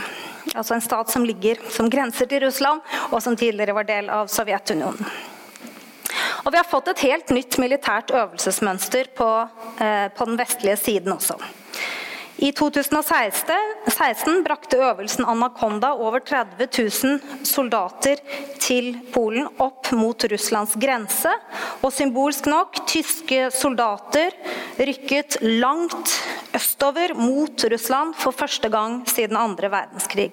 Altså 0.54 0.76
en 0.76 0.86
stat 0.86 1.10
som 1.10 1.26
ligger 1.26 1.58
som 1.74 1.90
grenser 1.90 2.30
til 2.30 2.44
Russland, 2.46 2.86
og 3.10 3.18
som 3.26 3.38
tidligere 3.38 3.74
var 3.80 3.90
del 3.90 4.14
av 4.14 4.30
Sovjetunionen. 4.30 5.10
Og 6.46 6.54
vi 6.54 6.62
har 6.62 6.70
fått 6.70 6.94
et 6.94 7.08
helt 7.10 7.34
nytt 7.34 7.58
militært 7.58 8.14
øvelsesmønster 8.14 9.10
på, 9.18 9.32
eh, 9.82 10.06
på 10.14 10.30
den 10.30 10.38
vestlige 10.38 10.78
siden 10.78 11.18
også. 11.18 11.40
I 12.40 12.54
2016 12.56 14.44
brakte 14.46 14.78
øvelsen 14.80 15.26
Anaconda 15.28 15.90
over 15.92 16.22
30 16.24 16.70
000 16.72 17.44
soldater 17.44 18.22
til 18.64 18.94
Polen 19.12 19.50
opp 19.60 19.92
mot 19.92 20.24
Russlands 20.32 20.78
grense. 20.80 21.34
Og 21.84 21.92
symbolsk 21.92 22.48
nok, 22.48 22.80
tyske 22.88 23.50
soldater 23.52 24.32
rykket 24.80 25.42
langt 25.44 26.16
østover 26.56 27.12
mot 27.20 27.68
Russland 27.74 28.16
for 28.16 28.32
første 28.32 28.72
gang 28.72 29.02
siden 29.12 29.36
andre 29.36 29.68
verdenskrig. 29.76 30.32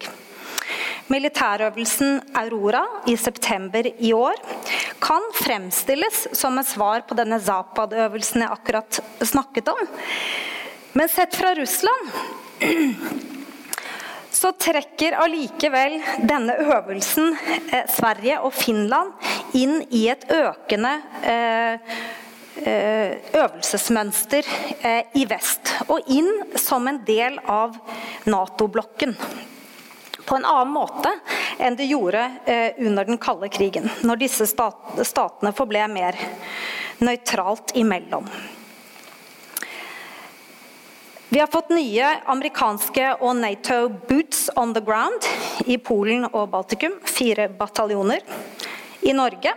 Militærøvelsen 1.11 2.21
Aurora 2.39 2.87
i 3.11 3.17
september 3.19 3.83
i 3.99 4.13
år 4.15 4.39
kan 5.03 5.23
fremstilles 5.43 6.29
som 6.39 6.59
et 6.59 6.71
svar 6.71 7.03
på 7.07 7.19
denne 7.19 7.43
Zapad-øvelsen 7.43 8.47
jeg 8.47 8.55
akkurat 8.61 9.03
snakket 9.27 9.75
om. 9.75 9.89
Men 10.97 11.09
sett 11.09 11.35
fra 11.35 11.55
Russland 11.55 12.09
så 14.31 14.53
trekker 14.53 15.13
allikevel 15.13 15.99
denne 16.25 16.55
øvelsen 16.57 17.37
eh, 17.71 17.85
Sverige 17.93 18.39
og 18.41 18.55
Finland 18.57 19.13
inn 19.61 19.83
i 19.93 20.07
et 20.09 20.25
økende 20.33 20.95
eh, 21.21 21.93
eh, 22.63 23.13
øvelsesmønster 23.43 24.49
eh, 24.81 25.13
i 25.21 25.29
vest. 25.29 25.75
Og 25.93 26.09
inn 26.17 26.33
som 26.57 26.89
en 26.89 27.03
del 27.05 27.37
av 27.45 27.77
Nato-blokken. 28.25 29.13
På 30.25 30.41
en 30.41 30.49
annen 30.49 30.73
måte 30.81 31.13
enn 31.61 31.77
det 31.77 31.93
gjorde 31.93 32.25
eh, 32.49 32.73
under 32.89 33.05
den 33.05 33.21
kalde 33.21 33.53
krigen, 33.53 33.93
når 34.01 34.25
disse 34.25 34.49
statene 34.49 35.53
forble 35.61 35.89
mer 35.93 36.25
nøytralt 37.05 37.77
imellom. 37.77 38.33
Vi 41.29 41.39
har 41.39 41.47
fått 41.47 41.73
nye 41.75 42.07
amerikanske 42.31 43.07
og 43.19 43.37
Nato 43.41 43.89
boots 44.09 44.47
on 44.57 44.75
the 44.75 44.81
ground 44.81 45.27
i 45.67 45.75
Polen 45.79 46.29
og 46.31 46.53
Baltikum. 46.53 46.93
Fire 47.03 47.49
bataljoner. 47.51 48.23
I 49.03 49.13
Norge 49.13 49.53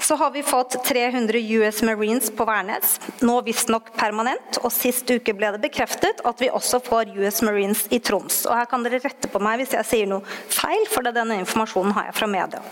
så 0.00 0.16
har 0.16 0.30
vi 0.32 0.42
fått 0.42 0.78
300 0.84 1.38
US 1.60 1.82
Marines 1.82 2.30
på 2.36 2.44
Værnes, 2.48 2.96
nå 3.20 3.36
visstnok 3.44 3.92
permanent. 3.96 4.58
Og 4.64 4.72
sist 4.72 5.10
uke 5.12 5.34
ble 5.36 5.52
det 5.52 5.60
bekreftet 5.60 6.24
at 6.24 6.40
vi 6.40 6.48
også 6.48 6.80
får 6.88 7.12
US 7.20 7.42
Marines 7.44 7.84
i 7.92 8.00
Troms. 8.00 8.46
Og 8.48 8.56
her 8.56 8.68
kan 8.70 8.84
dere 8.84 9.02
rette 9.04 9.28
på 9.28 9.42
meg 9.44 9.60
hvis 9.60 9.76
jeg 9.76 9.88
sier 9.90 10.08
noe 10.08 10.24
feil, 10.48 10.88
for 10.88 11.04
denne 11.04 11.36
informasjonen 11.44 11.92
har 11.98 12.08
jeg 12.08 12.16
fra 12.16 12.30
media. 12.32 12.64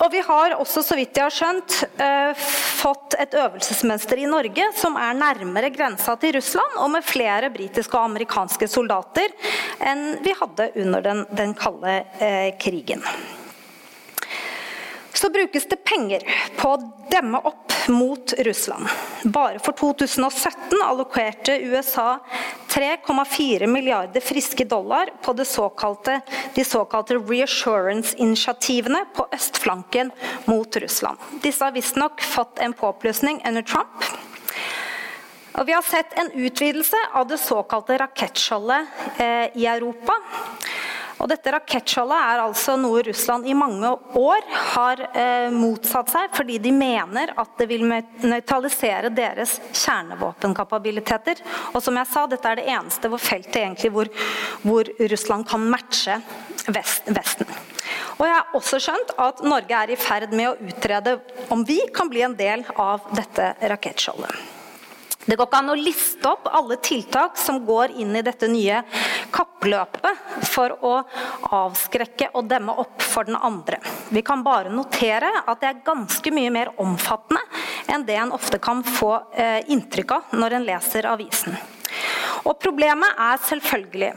Og 0.00 0.08
vi 0.12 0.20
har 0.24 0.54
også, 0.56 0.82
så 0.84 0.96
vidt 0.96 1.18
jeg 1.18 1.26
har 1.26 1.34
skjønt, 1.34 1.76
uh, 2.00 2.46
fått 2.80 3.16
et 3.20 3.34
øvelsesmønster 3.36 4.22
i 4.22 4.28
Norge 4.30 4.70
som 4.78 4.96
er 5.00 5.18
nærmere 5.18 5.72
grensa 5.74 6.16
til 6.20 6.38
Russland, 6.38 6.78
og 6.80 6.88
med 6.94 7.04
flere 7.04 7.52
britiske 7.52 7.96
og 7.98 8.08
amerikanske 8.12 8.70
soldater 8.70 9.34
enn 9.84 10.22
vi 10.24 10.32
hadde 10.38 10.70
under 10.84 11.04
den, 11.04 11.26
den 11.36 11.54
kalde 11.58 12.00
uh, 12.22 12.48
krigen 12.60 13.04
så 15.12 15.30
brukes 15.30 15.68
det 15.68 15.76
penger 15.84 16.24
på 16.56 16.74
å 16.74 16.80
demme 17.10 17.38
opp 17.38 17.72
mot 17.88 18.32
Russland. 18.46 18.86
Bare 19.24 19.58
for 19.58 19.72
2017 19.72 20.82
allokerte 20.84 21.56
USA 21.60 22.18
3,4 22.68 23.66
milliarder 23.66 24.20
friske 24.20 24.64
dollar 24.64 25.10
på 25.22 25.34
såkalte, 25.44 26.20
de 26.54 26.64
såkalte 26.64 27.14
reassurance-initiativene 27.14 29.04
på 29.16 29.26
østflanken 29.32 30.10
mot 30.44 30.76
Russland. 30.76 31.18
Disse 31.42 31.64
har 31.64 31.72
visstnok 31.72 32.22
fått 32.22 32.58
en 32.58 32.72
påplussing 32.72 33.42
under 33.46 33.62
Trump. 33.62 34.04
Og 35.58 35.66
vi 35.66 35.72
har 35.72 35.82
sett 35.82 36.14
en 36.18 36.30
utvidelse 36.30 36.96
av 37.12 37.26
det 37.28 37.40
såkalte 37.42 37.98
rakettskjoldet 37.98 38.86
eh, 39.18 39.56
i 39.58 39.66
Europa. 39.66 40.14
Og 41.20 41.28
dette 41.28 41.52
Rakettskjoldet 41.52 42.16
er 42.16 42.42
altså 42.42 42.76
noe 42.80 43.02
Russland 43.04 43.48
i 43.48 43.56
mange 43.56 43.90
år 44.16 44.46
har 44.74 45.02
eh, 45.12 45.48
motsatt 45.52 46.12
seg, 46.12 46.30
fordi 46.36 46.56
de 46.64 46.72
mener 46.72 47.34
at 47.40 47.52
det 47.60 47.66
vil 47.68 47.84
nøytralisere 47.84 49.12
deres 49.12 49.58
kjernevåpenkapabiliteter. 49.68 51.42
Og 51.74 51.84
som 51.84 51.98
jeg 52.00 52.08
sa, 52.08 52.24
dette 52.30 52.48
er 52.48 52.60
det 52.60 52.68
eneste 52.72 53.10
hvor 53.12 53.20
feltet 53.20 53.60
egentlig 53.60 53.92
hvor, 53.92 54.08
hvor 54.64 54.88
Russland 55.12 55.48
kan 55.50 55.66
matche 55.68 56.16
vest, 56.72 57.08
Vesten. 57.10 57.48
Og 58.20 58.26
jeg 58.26 58.36
har 58.36 58.56
også 58.56 58.80
skjønt 58.82 59.12
at 59.20 59.42
Norge 59.44 59.76
er 59.76 59.92
i 59.92 59.98
ferd 60.00 60.32
med 60.36 60.50
å 60.50 60.70
utrede 60.70 61.18
om 61.52 61.64
vi 61.66 61.80
kan 61.94 62.10
bli 62.12 62.24
en 62.24 62.36
del 62.38 62.64
av 62.76 63.08
dette 63.16 63.52
rakettskjoldet. 63.72 64.59
Det 65.26 65.36
går 65.36 65.46
ikke 65.50 65.58
an 65.60 65.72
å 65.72 65.76
liste 65.76 66.28
opp 66.30 66.46
alle 66.48 66.78
tiltak 66.80 67.36
som 67.38 67.58
går 67.66 67.92
inn 68.00 68.14
i 68.16 68.22
dette 68.24 68.48
nye 68.48 68.80
kappløpet 69.34 70.46
for 70.48 70.72
å 70.80 70.94
avskrekke 71.60 72.30
og 72.32 72.48
demme 72.48 72.72
opp 72.80 73.04
for 73.04 73.28
den 73.28 73.36
andre. 73.36 73.82
Vi 74.08 74.22
kan 74.26 74.44
bare 74.46 74.72
notere 74.72 75.30
at 75.44 75.60
det 75.60 75.68
er 75.68 75.82
ganske 75.84 76.32
mye 76.32 76.54
mer 76.54 76.72
omfattende 76.80 77.42
enn 77.92 78.06
det 78.08 78.16
en 78.16 78.32
ofte 78.32 78.60
kan 78.62 78.80
få 78.86 79.12
eh, 79.34 79.60
inntrykk 79.68 80.16
av 80.16 80.34
når 80.40 80.56
en 80.56 80.66
leser 80.70 81.10
avisen. 81.10 81.58
Og 82.48 82.56
Problemet 82.62 83.18
er 83.20 83.40
selvfølgelig 83.44 84.10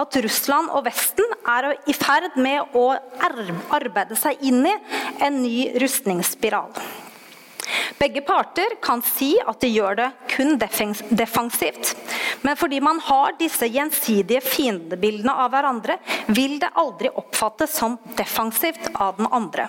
at 0.00 0.16
Russland 0.24 0.72
og 0.74 0.86
Vesten 0.88 1.36
er 1.46 1.70
i 1.86 1.94
ferd 1.94 2.34
med 2.40 2.74
å 2.76 2.88
arbeide 3.22 4.18
seg 4.18 4.42
inn 4.48 4.64
i 4.66 4.74
en 5.22 5.38
ny 5.44 5.68
rustningsspiral. 5.78 6.74
Begge 7.98 8.20
parter 8.22 8.76
kan 8.82 9.02
si 9.02 9.32
at 9.42 9.58
de 9.60 9.72
gjør 9.74 9.96
det 9.98 10.08
kun 10.30 10.54
defensivt. 10.58 11.94
Men 12.46 12.56
fordi 12.56 12.78
man 12.80 13.00
har 13.02 13.34
disse 13.40 13.66
gjensidige 13.66 14.40
fiendebildene 14.44 15.34
av 15.34 15.50
hverandre, 15.50 15.98
vil 16.30 16.60
det 16.62 16.70
aldri 16.78 17.10
oppfattes 17.10 17.74
som 17.74 17.96
defensivt 18.18 18.92
av 18.94 19.18
den 19.18 19.26
andre. 19.34 19.66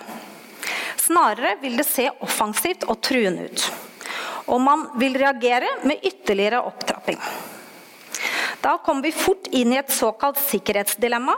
Snarere 1.00 1.56
vil 1.62 1.74
det 1.80 1.88
se 1.88 2.06
offensivt 2.22 2.86
og 2.86 3.00
truende 3.02 3.48
ut. 3.50 3.64
Og 4.46 4.60
man 4.62 4.86
vil 5.00 5.18
reagere 5.18 5.80
med 5.82 6.04
ytterligere 6.06 6.62
opptrapping. 6.70 7.18
Da 8.60 8.76
kommer 8.84 9.02
vi 9.08 9.12
fort 9.16 9.48
inn 9.50 9.72
i 9.72 9.80
et 9.80 9.90
såkalt 9.90 10.38
sikkerhetsdilemma. 10.42 11.34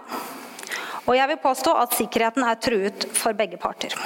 Og 1.06 1.16
jeg 1.16 1.30
vil 1.32 1.40
påstå 1.40 1.72
at 1.78 1.96
sikkerheten 1.96 2.44
er 2.46 2.60
truet 2.60 3.08
for 3.16 3.36
begge 3.38 3.56
parter. 3.62 3.96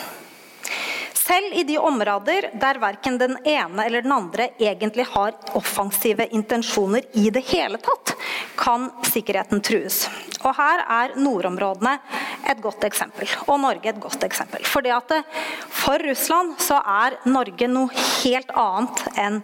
Selv 1.27 1.55
i 1.59 1.65
de 1.67 1.79
områder 1.79 2.51
der 2.61 2.79
verken 2.79 3.17
den 3.19 3.35
ene 3.43 3.87
eller 3.87 4.05
den 4.05 4.13
andre 4.15 4.51
egentlig 4.63 5.09
har 5.11 5.35
offensive 5.59 6.29
intensjoner 6.31 7.03
i 7.19 7.31
det 7.35 7.43
hele 7.49 7.81
tatt, 7.83 8.13
kan 8.57 8.87
sikkerheten 9.09 9.63
trues. 9.65 10.05
Og 10.45 10.55
Her 10.55 10.85
er 11.01 11.17
nordområdene 11.19 11.97
et 12.47 12.63
godt 12.63 12.87
eksempel, 12.87 13.27
og 13.49 13.59
Norge 13.65 13.91
et 13.91 14.01
godt 14.01 14.23
eksempel. 14.23 14.63
Fordi 14.71 14.95
at 14.95 15.15
For 15.67 15.99
Russland 16.07 16.61
så 16.63 16.79
er 16.79 17.19
Norge 17.27 17.71
noe 17.75 17.91
helt 18.23 18.53
annet 18.55 19.07
enn 19.19 19.41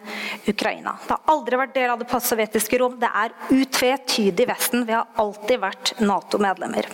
Ukraina. 0.47 1.01
Det 1.03 1.17
har 1.17 1.35
aldri 1.35 1.65
vært 1.65 1.79
del 1.81 1.91
av 1.97 2.03
det 2.05 2.27
sovjetiske 2.31 2.79
rom. 2.79 3.01
Det 3.03 3.11
er 3.11 3.35
utvetydig 3.51 4.53
Vesten. 4.55 4.87
Vi 4.87 4.95
har 4.95 5.11
alltid 5.19 5.67
vært 5.67 5.99
Nato-medlemmer. 5.99 6.93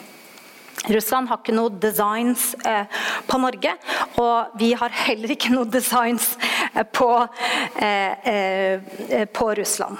Russland 0.87 1.29
har 1.29 1.41
ikke 1.41 1.57
noe 1.57 1.75
designs 1.83 2.53
eh, 2.67 2.87
på 3.27 3.39
Norge, 3.43 3.75
og 4.23 4.59
vi 4.61 4.73
har 4.79 4.95
heller 5.05 5.35
ikke 5.35 5.53
noe 5.53 5.69
designs 5.69 6.37
eh, 6.73 6.85
på, 6.87 7.11
eh, 7.83 8.29
eh, 8.33 9.25
på 9.27 9.49
Russland. 9.59 9.99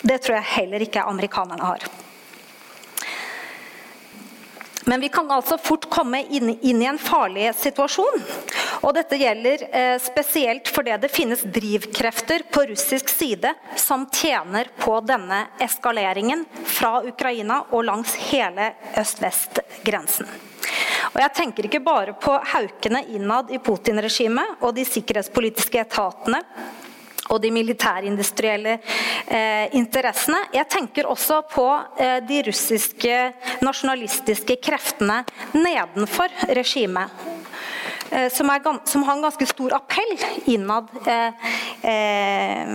Det 0.00 0.20
tror 0.22 0.38
jeg 0.38 0.52
heller 0.54 0.84
ikke 0.86 1.02
amerikanerne 1.02 1.64
har. 1.66 1.88
Men 4.88 5.00
vi 5.00 5.10
kan 5.12 5.30
altså 5.30 5.58
fort 5.60 5.84
komme 5.92 6.22
inn, 6.22 6.54
inn, 6.62 6.82
i 6.82 6.86
en 6.88 6.98
farlig 6.98 7.50
situasjon. 7.58 8.22
Og 8.82 8.94
dette 8.94 9.18
gjelder 9.18 9.64
eh, 9.68 9.96
spesielt 10.02 10.70
fordi 10.70 10.94
det 11.02 11.10
finnes 11.12 11.42
drivkrefter 11.42 12.44
på 12.52 12.64
russisk 12.70 13.10
side 13.10 13.54
som 13.76 14.06
tjener 14.12 14.70
på 14.78 15.00
denne 15.06 15.44
eskaleringen 15.64 16.44
fra 16.64 16.98
Ukraina 17.06 17.64
og 17.70 17.86
langs 17.88 18.14
hele 18.30 18.72
øst-vest-grensen. 18.98 20.28
Og 21.14 21.20
Jeg 21.22 21.34
tenker 21.34 21.66
ikke 21.66 21.82
bare 21.82 22.14
på 22.20 22.34
haukene 22.52 23.02
innad 23.16 23.50
i 23.50 23.58
Putin-regimet 23.58 24.60
og 24.62 24.76
de 24.76 24.84
sikkerhetspolitiske 24.86 25.80
etatene 25.80 26.42
og 27.28 27.40
de 27.42 27.50
militærindustrielle 27.52 28.78
eh, 28.78 29.66
interessene. 29.76 30.40
Jeg 30.54 30.68
tenker 30.72 31.08
også 31.10 31.42
på 31.50 31.66
eh, 32.00 32.20
de 32.28 32.40
russiske 32.46 33.16
nasjonalistiske 33.64 34.56
kreftene 34.64 35.22
nedenfor 35.56 36.32
regimet. 36.56 37.37
Eh, 38.10 38.32
som, 38.32 38.50
er, 38.50 38.62
som, 38.84 39.02
har 39.02 39.16
en 39.16 39.22
ganske 39.22 39.46
stor 39.46 39.74
appell 39.76 40.14
innad 40.44 40.88
eh, 41.06 41.50
eh, 41.90 42.68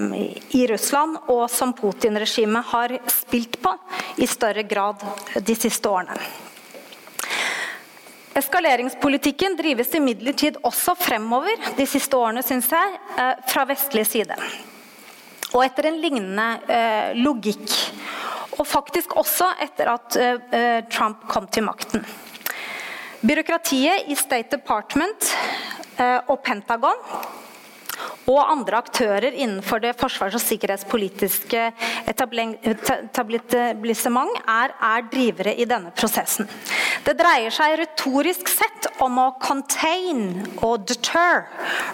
i 0.50 0.68
Russland, 0.70 1.18
og 1.28 1.48
som 1.52 1.74
Putin-regimet 1.74 2.70
har 2.70 2.98
spilt 3.10 3.58
på 3.62 3.74
i 4.22 4.28
større 4.30 4.64
grad 4.64 5.02
de 5.42 5.56
siste 5.58 5.90
årene. 5.90 6.18
Eskaleringspolitikken 8.38 9.58
drives 9.58 9.94
imidlertid 9.98 10.58
også 10.66 10.96
fremover 10.98 11.74
de 11.78 11.86
siste 11.90 12.18
årene, 12.18 12.42
syns 12.46 12.72
jeg, 12.74 12.96
fra 13.50 13.66
vestlig 13.70 14.08
side. 14.10 14.38
Og 15.54 15.62
etter 15.62 15.92
en 15.92 16.00
lignende 16.02 16.48
logikk. 17.20 17.68
Og 18.58 18.66
faktisk 18.66 19.14
også 19.22 19.52
etter 19.62 19.94
at 19.94 20.18
Trump 20.90 21.28
kom 21.30 21.46
til 21.54 21.68
makten. 21.70 22.02
Byråkratiet 23.24 24.10
i 24.12 24.16
State 24.20 24.52
Department 24.52 25.30
og 26.28 26.42
Pentagon 26.44 26.98
og 28.28 28.52
andre 28.52 28.82
aktører 28.84 29.32
innenfor 29.32 29.80
det 29.84 30.00
forsvars- 30.00 30.36
og 30.36 30.42
sikkerhetspolitiske 30.44 31.72
etablissement 32.12 34.34
er, 34.44 34.74
er, 34.76 35.08
drivere 35.12 35.54
i 35.56 35.66
denne 35.70 35.92
prosessen. 35.96 36.50
Det 37.06 37.16
dreier 37.20 37.52
seg 37.54 37.78
retorisk 37.80 38.50
sett 38.52 38.88
om 39.04 39.18
å 39.24 39.36
contain 39.40 40.44
og 40.60 40.88
deter 40.90 41.46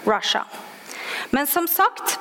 Russia. 0.08 0.42
Men 1.30 1.46
som 1.46 1.68
sagt 1.70 2.18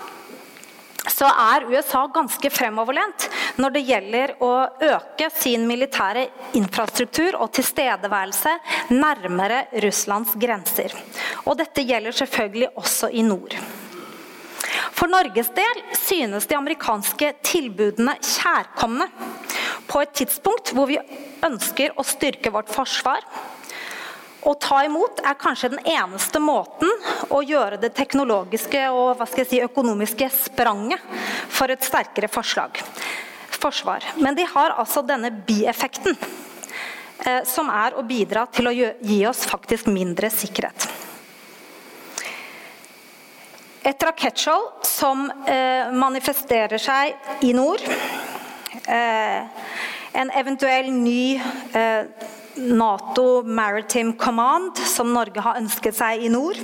så 1.09 1.25
er 1.29 1.65
USA 1.71 2.07
ganske 2.13 2.49
fremoverlent 2.53 3.28
når 3.59 3.75
det 3.75 3.83
gjelder 3.87 4.33
å 4.43 4.51
øke 4.87 5.27
sin 5.35 5.65
militære 5.67 6.25
infrastruktur 6.59 7.35
og 7.39 7.51
tilstedeværelse 7.57 8.55
nærmere 8.95 9.65
Russlands 9.83 10.35
grenser. 10.39 10.95
Og 11.45 11.59
dette 11.59 11.83
gjelder 11.83 12.15
selvfølgelig 12.15 12.71
også 12.79 13.11
i 13.11 13.25
nord. 13.27 13.55
For 14.95 15.11
Norges 15.11 15.51
del 15.55 15.83
synes 15.95 16.47
de 16.49 16.57
amerikanske 16.57 17.33
tilbudene 17.45 18.17
kjærkomne 18.19 19.07
på 19.89 20.01
et 20.03 20.11
tidspunkt 20.21 20.73
hvor 20.75 20.89
vi 20.89 20.99
ønsker 21.45 21.95
å 21.99 22.05
styrke 22.07 22.51
vårt 22.53 22.71
forsvar. 22.71 23.23
Å 24.39 24.53
ta 24.55 24.81
imot 24.87 25.19
er 25.27 25.39
kanskje 25.39 25.73
den 25.73 25.87
eneste 25.87 26.39
måten 26.39 26.91
å 27.35 27.41
gjøre 27.43 27.79
det 27.81 27.91
teknologiske 27.97 28.85
og 28.95 29.23
si, 29.35 29.59
økonomiske 29.63 30.29
spranget 30.31 31.03
for 31.51 31.71
et 31.71 31.83
sterkere 31.83 32.31
forslag. 32.31 32.79
Forsvar. 33.59 34.05
Men 34.15 34.35
de 34.35 34.45
har 34.47 34.75
altså 34.79 35.03
denne 35.05 35.31
bieffekten, 35.45 36.17
eh, 37.25 37.43
som 37.47 37.69
er 37.73 37.97
å 37.97 38.05
bidra 38.07 38.45
til 38.51 38.69
å 38.69 38.73
gi 38.73 39.19
oss 39.29 39.45
faktisk 39.49 39.89
mindre 39.91 40.31
sikkerhet. 40.33 40.87
Et 43.89 44.03
rakettskjold 44.03 44.85
som 44.85 45.29
eh, 45.47 45.89
manifesterer 45.95 46.81
seg 46.81 47.45
i 47.47 47.53
nord. 47.55 47.83
Eh, 48.85 49.65
en 50.19 50.31
eventuell 50.35 50.89
ny 50.91 51.39
Nato 52.59 53.43
Maritime 53.45 54.15
Command, 54.19 54.77
som 54.89 55.13
Norge 55.13 55.43
har 55.45 55.59
ønsket 55.61 55.95
seg 55.95 56.25
i 56.25 56.31
nord. 56.33 56.57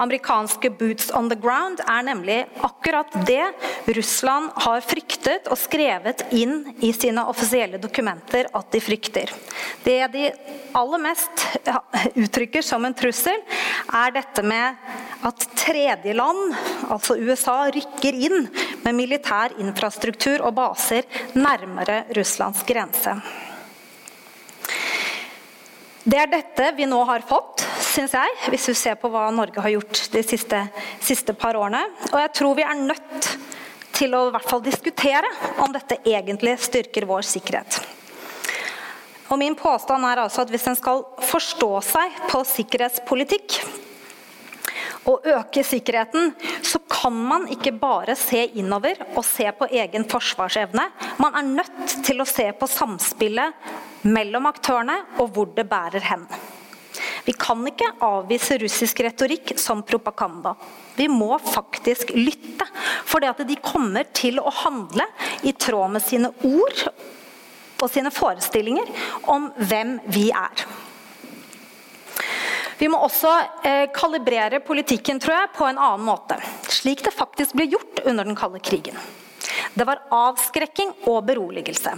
Amerikanske 0.00 0.70
boots 0.70 1.10
on 1.16 1.28
the 1.30 1.36
ground 1.38 1.82
er 1.86 2.04
nemlig 2.06 2.38
akkurat 2.66 3.12
det 3.26 3.44
Russland 3.96 4.50
har 4.64 4.80
fryktet 4.84 5.50
og 5.50 5.58
skrevet 5.60 6.24
inn 6.36 6.62
i 6.80 6.92
sine 6.96 7.24
offisielle 7.30 7.80
dokumenter 7.82 8.48
at 8.56 8.70
de 8.72 8.80
frykter. 8.82 9.32
Det 9.84 9.98
de 10.12 10.30
aller 10.76 11.02
mest 11.02 11.44
uttrykker 12.14 12.64
som 12.64 12.84
en 12.84 12.96
trussel, 12.96 13.42
er 13.92 14.14
dette 14.14 14.44
med 14.46 15.26
at 15.26 15.46
tredjeland, 15.58 16.54
altså 16.88 17.18
USA, 17.18 17.58
rykker 17.74 18.16
inn 18.28 18.48
med 18.84 18.96
militær 18.96 19.56
infrastruktur 19.60 20.44
og 20.46 20.56
baser 20.56 21.08
nærmere 21.36 22.04
Russlands 22.16 22.64
grense. 22.68 23.18
Det 26.00 26.16
er 26.16 26.30
dette 26.32 26.70
vi 26.78 26.86
nå 26.88 26.98
har 27.04 27.20
fått, 27.28 27.60
syns 27.84 28.14
jeg, 28.16 28.36
hvis 28.48 28.70
du 28.70 28.72
ser 28.78 28.96
på 28.96 29.10
hva 29.12 29.26
Norge 29.34 29.60
har 29.60 29.74
gjort 29.74 29.98
de 30.14 30.22
siste, 30.24 30.60
siste 31.04 31.34
par 31.36 31.58
årene. 31.60 31.82
Og 32.08 32.16
jeg 32.22 32.32
tror 32.38 32.56
vi 32.56 32.64
er 32.64 32.80
nødt 32.80 33.28
til 33.92 34.16
å 34.16 34.22
i 34.30 34.32
hvert 34.32 34.48
fall 34.48 34.62
diskutere 34.64 35.28
om 35.60 35.74
dette 35.74 35.98
egentlig 36.08 36.56
styrker 36.64 37.04
vår 37.10 37.26
sikkerhet. 37.28 37.82
Og 39.28 39.38
min 39.38 39.54
påstand 39.54 40.06
er 40.08 40.24
altså 40.24 40.42
at 40.42 40.50
Hvis 40.50 40.66
en 40.66 40.78
skal 40.78 41.04
forstå 41.22 41.70
seg 41.86 42.16
på 42.32 42.40
sikkerhetspolitikk 42.48 43.60
og 45.08 45.24
øke 45.24 45.64
sikkerheten, 45.64 46.34
så 46.62 46.80
kan 46.90 47.14
man 47.14 47.46
ikke 47.52 47.72
bare 47.80 48.16
se 48.18 48.44
innover 48.60 49.00
og 49.14 49.24
se 49.24 49.46
på 49.56 49.68
egen 49.72 50.04
forsvarsevne. 50.10 50.86
Man 51.22 51.36
er 51.38 51.52
nødt 51.56 51.96
til 52.04 52.20
å 52.20 52.28
se 52.28 52.50
på 52.52 52.68
samspillet 52.68 54.04
mellom 54.08 54.48
aktørene 54.50 54.98
og 55.18 55.32
hvor 55.34 55.52
det 55.56 55.68
bærer 55.70 56.04
hen. 56.10 56.26
Vi 57.24 57.32
kan 57.36 57.62
ikke 57.68 57.92
avvise 58.04 58.58
russisk 58.60 59.00
retorikk 59.04 59.54
som 59.60 59.84
propaganda. 59.86 60.54
Vi 60.96 61.06
må 61.08 61.36
faktisk 61.38 62.12
lytte, 62.16 62.66
for 63.06 63.22
det 63.22 63.30
at 63.32 63.44
de 63.48 63.56
kommer 63.62 64.08
til 64.16 64.40
å 64.40 64.52
handle 64.64 65.06
i 65.46 65.52
tråd 65.52 65.96
med 65.96 66.04
sine 66.04 66.32
ord 66.48 66.84
og 67.80 67.88
sine 67.88 68.12
forestillinger 68.12 68.90
om 69.32 69.48
hvem 69.70 69.98
vi 70.12 70.28
er. 70.34 70.64
Vi 72.80 72.88
må 72.88 72.96
også 73.04 73.30
eh, 73.68 73.86
kalibrere 73.92 74.62
politikken 74.64 75.20
tror 75.20 75.36
jeg, 75.36 75.52
på 75.58 75.66
en 75.68 75.80
annen 75.80 76.06
måte, 76.06 76.38
slik 76.72 77.04
det 77.04 77.12
faktisk 77.12 77.58
ble 77.58 77.68
gjort 77.74 78.00
under 78.08 78.24
den 78.24 78.38
kalde 78.38 78.62
krigen. 78.64 78.96
Det 79.76 79.84
var 79.84 80.00
avskrekking 80.14 80.94
og 81.10 81.22
beroligelse. 81.28 81.92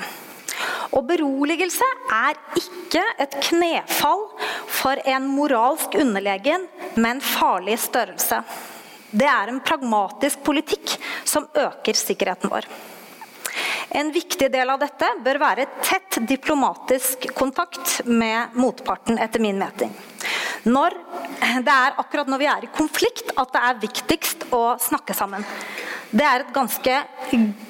Og 0.92 1.06
beroligelse 1.06 1.86
er 2.12 2.36
ikke 2.58 3.02
et 3.22 3.38
knefall 3.46 4.26
for 4.66 4.98
en 5.08 5.30
moralsk 5.30 5.94
underlegen 6.02 6.66
med 6.96 7.10
en 7.14 7.24
farlig 7.24 7.78
størrelse. 7.80 8.42
Det 9.12 9.28
er 9.28 9.52
en 9.52 9.62
pragmatisk 9.64 10.42
politikk 10.44 10.96
som 11.28 11.46
øker 11.54 11.96
sikkerheten 11.96 12.50
vår. 12.52 12.66
En 13.94 14.10
viktig 14.12 14.48
del 14.52 14.72
av 14.72 14.80
dette 14.80 15.08
bør 15.24 15.40
være 15.42 15.68
tett 15.84 16.22
diplomatisk 16.28 17.28
kontakt 17.36 18.00
med 18.08 18.56
motparten, 18.56 19.20
etter 19.20 19.42
min 19.44 19.60
mening. 19.60 19.92
Når 20.68 20.94
det 21.64 21.72
er 21.74 21.96
akkurat 21.98 22.28
når 22.30 22.40
vi 22.42 22.48
er 22.50 22.66
i 22.66 22.70
konflikt 22.74 23.32
at 23.34 23.50
det 23.54 23.62
er 23.68 23.80
viktigst 23.82 24.46
å 24.54 24.62
snakke 24.82 25.16
sammen. 25.16 25.44
Det 26.12 26.24
er 26.28 26.44
et 26.44 26.54
ganske 26.54 26.98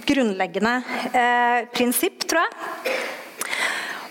grunnleggende 0.09 0.75
eh, 1.15 1.59
prinsipp, 1.73 2.27
tror 2.29 2.45
jeg. 2.45 3.03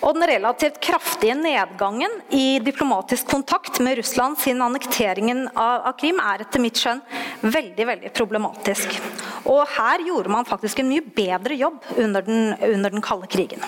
Og 0.01 0.15
den 0.17 0.25
relativt 0.25 0.79
kraftige 0.81 1.35
nedgangen 1.37 2.15
i 2.33 2.57
diplomatisk 2.63 3.27
kontakt 3.29 3.77
med 3.85 3.99
Russland 3.99 4.39
siden 4.41 4.63
annekteringen 4.65 5.43
av, 5.53 5.91
Krim 5.99 6.17
er 6.23 6.41
etter 6.41 6.63
mitt 6.63 6.81
skjønn 6.81 7.03
veldig 7.43 7.87
veldig 7.91 8.13
problematisk. 8.17 8.97
Og 9.45 9.61
her 9.75 10.01
gjorde 10.07 10.33
man 10.33 10.49
faktisk 10.49 10.81
en 10.81 10.89
mye 10.89 11.05
bedre 11.05 11.59
jobb 11.59 11.85
under 12.01 12.25
den, 12.25 12.55
under 12.57 12.97
den 12.97 13.05
kalde 13.05 13.29
krigen. 13.29 13.61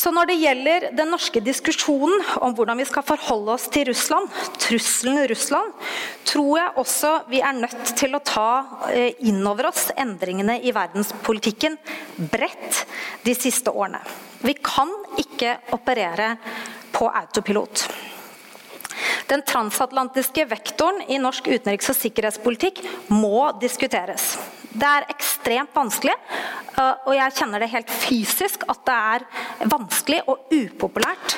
Så 0.00 0.08
når 0.14 0.30
det 0.30 0.38
gjelder 0.40 0.84
den 0.96 1.10
norske 1.12 1.42
diskusjonen 1.44 2.22
om 2.40 2.54
hvordan 2.56 2.78
vi 2.80 2.86
skal 2.88 3.04
forholde 3.04 3.52
oss 3.52 3.66
til 3.72 3.84
Russland, 3.90 4.30
trusselen 4.62 5.18
Russland, 5.28 5.74
tror 6.24 6.52
jeg 6.56 6.76
også 6.80 7.10
vi 7.28 7.42
er 7.44 7.58
nødt 7.58 7.92
til 7.98 8.16
å 8.16 8.22
ta 8.24 8.46
eh, 8.94 9.18
inn 9.28 9.42
over 9.44 9.68
oss 9.68 9.90
endringene 10.00 10.56
i 10.64 10.72
verdenspolitikken 10.72 11.76
bredt 12.32 12.84
de 13.26 13.34
siste 13.36 13.74
årene. 13.74 14.00
Vi 14.40 14.54
kan 14.56 14.88
ikke 15.20 15.58
operere 15.76 16.32
på 16.94 17.10
autopilot. 17.10 17.84
Den 19.28 19.44
transatlantiske 19.46 20.46
vektoren 20.48 21.04
i 21.12 21.20
norsk 21.20 21.52
utenriks- 21.52 21.92
og 21.92 22.00
sikkerhetspolitikk 22.00 22.80
må 23.12 23.50
diskuteres. 23.60 24.32
Det 24.70 24.86
er 24.86 25.06
ekstremt 25.10 25.72
vanskelig, 25.74 26.14
eh, 26.78 27.06
og 27.06 27.14
jeg 27.16 27.34
kjenner 27.40 27.62
det 27.62 27.72
helt 27.72 27.90
fysisk 27.90 28.62
at 28.70 28.82
det 28.86 28.98
er 29.14 29.24
vanskelig 29.72 30.20
og 30.30 30.52
upopulært 30.54 31.34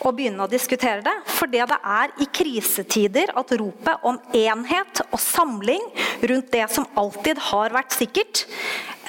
å 0.00 0.12
begynne 0.16 0.46
å 0.46 0.50
diskutere 0.50 1.04
det. 1.04 1.14
Fordi 1.28 1.60
det 1.60 1.78
er 1.94 2.14
i 2.24 2.28
krisetider 2.40 3.34
at 3.36 3.52
ropet 3.60 4.06
om 4.08 4.16
enhet 4.32 5.02
og 5.10 5.20
samling 5.20 5.84
rundt 6.30 6.52
det 6.54 6.66
som 6.72 6.88
alltid 7.00 7.42
har 7.50 7.76
vært 7.76 7.96
sikkert, 7.96 8.46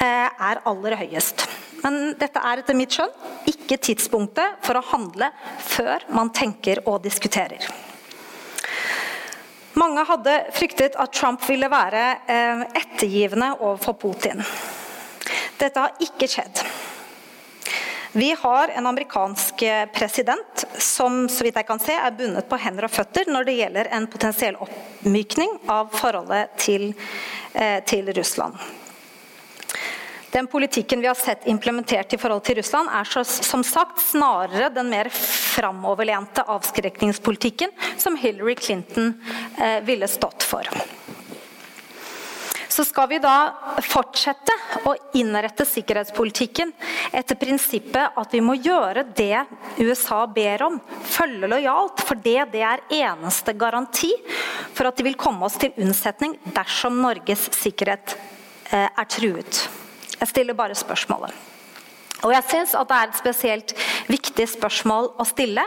eh, 0.01 0.27
er 0.27 0.61
aller 0.65 0.97
høyest. 0.99 1.47
Men 1.81 2.13
dette 2.19 2.41
er 2.43 2.61
etter 2.61 2.77
mitt 2.77 2.91
skjønn 2.91 3.13
ikke 3.49 3.79
tidspunktet 3.87 4.59
for 4.61 4.77
å 4.77 4.83
handle 4.91 5.31
før 5.71 6.03
man 6.09 6.29
tenker 6.29 6.83
og 6.85 7.01
diskuterer. 7.01 7.90
Mange 9.81 10.03
hadde 10.05 10.33
fryktet 10.53 10.95
at 10.99 11.13
Trump 11.15 11.41
ville 11.49 11.65
være 11.71 12.01
eh, 12.29 12.63
ettergivende 12.77 13.47
overfor 13.63 13.95
Putin. 13.97 14.43
Dette 15.57 15.81
har 15.81 16.03
ikke 16.05 16.27
skjedd. 16.29 16.61
Vi 18.13 18.27
har 18.37 18.73
en 18.75 18.89
amerikansk 18.91 19.63
eh, 19.65 19.87
president 19.95 20.65
som 20.77 21.23
så 21.31 21.47
vidt 21.47 21.57
jeg 21.57 21.69
kan 21.69 21.81
se, 21.81 21.95
er 21.97 22.13
bundet 22.13 22.49
på 22.51 22.59
hender 22.61 22.85
og 22.85 22.93
føtter 22.93 23.31
når 23.31 23.47
det 23.47 23.57
gjelder 23.57 23.89
en 23.97 24.05
potensiell 24.11 24.59
oppmykning 24.61 25.57
av 25.71 25.89
forholdet 25.95 26.53
til, 26.61 26.91
eh, 27.55 27.79
til 27.87 28.13
Russland. 28.13 28.61
Den 30.31 30.47
politikken 30.47 31.01
vi 31.01 31.07
har 31.07 31.15
sett 31.15 31.47
implementert 31.47 32.13
i 32.13 32.17
forhold 32.17 32.43
til 32.47 32.55
Russland, 32.61 32.89
er 32.93 33.07
så, 33.07 33.23
som 33.27 33.63
sagt 33.67 33.99
snarere 33.99 34.69
den 34.71 34.87
mer 34.91 35.09
framoverlente 35.11 36.45
avskrekningspolitikken 36.47 37.73
som 37.99 38.15
Hillary 38.15 38.55
Clinton 38.55 39.11
eh, 39.59 39.81
ville 39.83 40.07
stått 40.07 40.43
for. 40.47 40.67
Så 42.71 42.85
skal 42.87 43.09
vi 43.11 43.17
da 43.19 43.33
fortsette 43.83 44.55
å 44.87 44.93
innrette 45.19 45.65
sikkerhetspolitikken 45.67 46.71
etter 47.11 47.35
prinsippet 47.35 48.15
at 48.15 48.31
vi 48.31 48.39
må 48.39 48.55
gjøre 48.55 49.03
det 49.11 49.43
USA 49.81 50.21
ber 50.31 50.63
om, 50.69 50.79
følge 51.03 51.51
lojalt, 51.51 52.05
for 52.07 52.23
det, 52.23 52.39
det 52.55 52.63
er 52.63 52.85
eneste 53.01 53.57
garanti 53.59 54.13
for 54.71 54.87
at 54.87 54.95
de 54.95 55.09
vil 55.09 55.19
komme 55.19 55.43
oss 55.51 55.59
til 55.59 55.75
unnsetning 55.83 56.39
dersom 56.55 57.03
Norges 57.03 57.49
sikkerhet 57.59 58.15
eh, 58.71 58.87
er 58.87 59.11
truet. 59.11 59.65
Jeg 60.21 60.29
stiller 60.29 60.57
bare 60.57 60.77
spørsmålet. 60.77 61.33
Og 62.21 62.33
jeg 62.35 62.45
syns 62.51 62.75
at 62.77 62.89
det 62.89 62.97
er 62.97 63.09
et 63.09 63.17
spesielt 63.17 63.71
viktig 64.11 64.45
spørsmål 64.51 65.15
å 65.17 65.25
stille. 65.25 65.63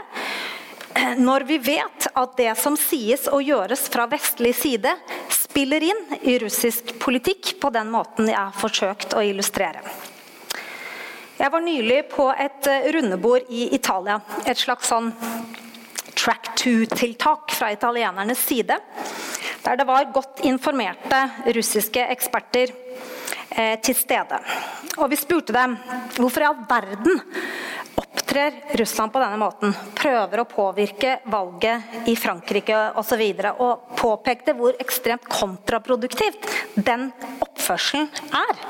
Når 1.19 1.47
vi 1.49 1.57
vet 1.59 2.07
at 2.15 2.37
det 2.39 2.53
som 2.61 2.77
sies 2.79 3.27
og 3.27 3.43
gjøres 3.43 3.89
fra 3.91 4.07
vestlig 4.07 4.53
side, 4.55 4.93
spiller 5.35 5.83
inn 5.83 6.05
i 6.23 6.37
russisk 6.39 6.95
politikk 7.03 7.57
på 7.63 7.73
den 7.75 7.91
måten 7.91 8.31
jeg 8.31 8.39
har 8.39 8.55
forsøkt 8.55 9.17
å 9.19 9.25
illustrere. 9.27 9.83
Jeg 11.35 11.51
var 11.51 11.67
nylig 11.67 12.05
på 12.13 12.29
et 12.31 12.71
rundebord 12.95 13.51
i 13.51 13.67
Italia. 13.75 14.21
Et 14.47 14.59
slags 14.59 14.87
sånn 14.87 15.11
track 16.15 16.53
two-tiltak 16.61 17.51
fra 17.59 17.73
italienernes 17.75 18.39
side. 18.39 18.79
Der 19.65 19.81
det 19.81 19.89
var 19.89 20.13
godt 20.15 20.45
informerte 20.47 21.25
russiske 21.57 22.07
eksperter 22.15 22.71
Eh, 23.55 23.77
til 23.79 23.95
stede. 23.95 24.41
Og 24.99 25.07
vi 25.13 25.17
spurte 25.19 25.55
dem 25.55 25.77
hvorfor 26.17 26.43
i 26.43 26.47
all 26.49 26.57
verden 26.67 27.21
opptrer 27.95 28.57
Russland 28.81 29.13
på 29.15 29.21
denne 29.23 29.39
måten. 29.39 29.75
Prøver 29.95 30.43
å 30.43 30.47
påvirke 30.51 31.13
valget 31.31 32.09
i 32.11 32.17
Frankrike 32.19 32.81
osv. 32.99 33.23
Og, 33.23 33.45
så 33.45 33.53
og 33.63 33.95
påpekte 34.01 34.57
hvor 34.59 34.75
ekstremt 34.83 35.29
kontraproduktivt 35.31 36.49
den 36.75 37.13
oppførselen 37.47 38.11
er 38.35 38.65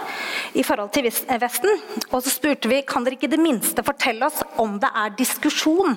i 0.61 0.67
forhold 0.69 0.93
til 0.93 1.09
Vesten. 1.09 1.81
Og 2.11 2.21
så 2.21 2.35
spurte 2.35 2.69
vi 2.69 2.83
kan 2.85 3.09
dere 3.09 3.17
ikke 3.17 3.33
det 3.33 3.41
minste 3.41 3.87
fortelle 3.87 4.29
oss 4.29 4.45
om 4.61 4.77
det 4.83 4.93
er 4.93 5.17
diskusjon 5.17 5.97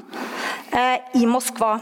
eh, 0.71 1.03
i 1.19 1.27
Moskva 1.27 1.75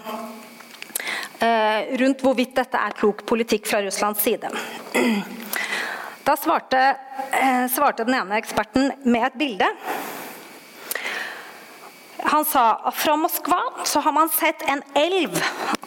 eh, 1.37 1.93
rundt 2.01 2.25
hvorvidt 2.25 2.57
dette 2.63 2.81
er 2.81 2.97
klok 2.97 3.27
politikk 3.29 3.69
fra 3.69 3.85
Russlands 3.85 4.25
side. 4.25 4.49
Da 6.25 6.35
svarte, 6.35 6.97
eh, 7.31 7.67
svarte 7.69 8.03
den 8.03 8.15
ene 8.17 8.39
eksperten 8.41 8.91
med 9.03 9.27
et 9.27 9.35
bilde. 9.37 9.67
Han 12.25 12.45
sa 12.45 12.81
at 12.89 12.95
fra 12.97 13.13
Moskva 13.15 13.59
så 13.85 14.01
har 14.01 14.11
man 14.11 14.29
sett 14.33 14.63
en 14.65 14.81
elv 14.97 15.37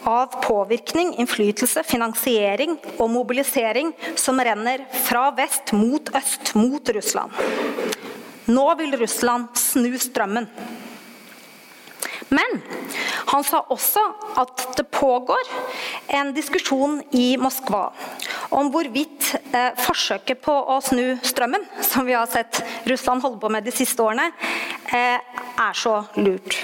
av 0.07 0.39
påvirkning, 0.41 1.11
innflytelse, 1.19 1.83
finansiering 1.83 2.77
og 2.95 3.09
mobilisering 3.11 3.91
som 4.15 4.39
renner 4.39 4.85
fra 5.03 5.27
vest 5.35 5.73
mot 5.75 6.09
øst, 6.15 6.55
mot 6.55 6.89
Russland. 6.95 7.35
Nå 8.47 8.67
vil 8.79 8.95
Russland 8.97 9.51
snu 9.59 9.91
strømmen. 9.99 10.47
Men 12.29 12.59
han 13.31 13.43
sa 13.45 13.63
også 13.73 14.03
at 14.41 14.65
det 14.77 14.85
pågår 14.93 15.49
en 16.19 16.33
diskusjon 16.35 16.99
i 17.17 17.33
Moskva 17.41 17.87
om 18.55 18.69
hvorvidt 18.73 19.31
eh, 19.53 19.71
forsøket 19.77 20.41
på 20.45 20.53
å 20.53 20.79
snu 20.85 21.17
strømmen, 21.25 21.65
som 21.85 22.07
vi 22.07 22.17
har 22.17 22.29
sett 22.29 22.61
Russland 22.89 23.25
holde 23.25 23.41
på 23.41 23.51
med 23.53 23.65
de 23.65 23.73
siste 23.73 24.03
årene, 24.05 24.29
eh, 24.93 25.17
er 25.59 25.77
så 25.77 25.99
lurt. 26.17 26.57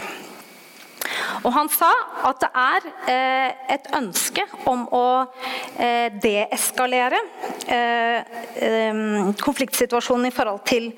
Og 1.46 1.54
han 1.54 1.70
sa 1.70 1.92
at 2.26 2.42
det 2.42 2.50
er 2.58 2.86
eh, 3.12 3.74
et 3.76 3.90
ønske 3.94 4.44
om 4.70 4.86
å 4.96 5.06
eh, 5.78 6.10
deeskalere 6.22 7.20
eh, 7.70 8.38
eh, 8.66 9.02
konfliktsituasjonen 9.44 10.30
i 10.30 10.34
forhold 10.34 10.64
til, 10.66 10.90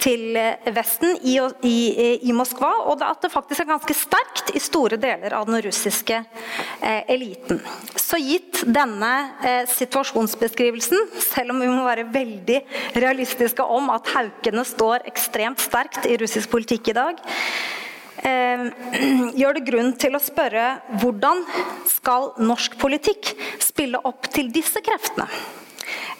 til 0.00 0.38
Vesten 0.72 1.18
i, 1.20 1.36
i, 1.68 1.76
i, 2.16 2.32
Moskva, 2.36 2.72
og 2.88 3.04
at 3.04 3.26
det 3.26 3.32
faktisk 3.32 3.64
er 3.64 3.72
ganske 3.74 3.96
sterkt 3.96 4.54
i 4.56 4.62
store 4.62 4.96
deler 5.00 5.36
av 5.36 5.48
den 5.50 5.60
russiske 5.68 6.22
eh, 6.22 7.02
eliten. 7.12 7.60
Så 7.92 8.20
gitt 8.22 8.62
denne 8.64 9.12
eh, 9.44 9.62
situasjonsbeskrivelsen, 9.68 11.10
selv 11.28 11.52
om 11.52 11.60
vi 11.60 11.68
må 11.68 11.84
være 11.84 12.08
veldig 12.14 12.62
realistiske 13.04 13.68
om 13.68 13.92
at 13.92 14.08
haukene 14.16 14.64
står 14.64 15.04
ekstremt 15.12 15.60
sterkt 15.60 16.08
i 16.08 16.16
russisk 16.20 16.48
politikk 16.56 16.94
i 16.94 16.98
dag, 17.02 17.20
eh, 17.20 17.89
gjør 19.40 19.56
det 19.56 19.64
grunn 19.64 19.94
til 20.00 20.16
å 20.16 20.20
spørre 20.20 20.66
hvordan 21.00 21.40
skal 21.88 22.32
norsk 22.42 22.76
politikk 22.80 23.32
spille 23.62 24.00
opp 24.04 24.28
til 24.32 24.50
disse 24.52 24.82
kreftene 24.84 25.28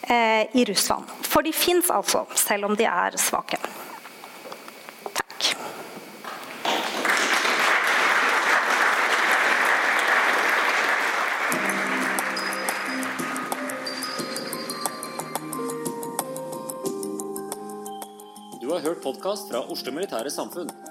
eh, 0.09 0.49
i 0.57 0.65
Russland? 0.65 1.05
For 1.29 1.45
de 1.45 1.53
fins 1.53 1.91
altså, 1.93 2.25
selv 2.35 2.71
om 2.71 2.77
de 2.77 2.87
er 2.89 3.17
svake. 3.21 3.59
Takk. 5.13 5.51
Du 18.61 18.71
har 18.73 18.81
hørt 18.87 19.03
podkast 19.03 19.51
fra 19.51 19.67
Oslo 19.69 19.93
Militære 19.93 20.33
Samfunn. 20.33 20.90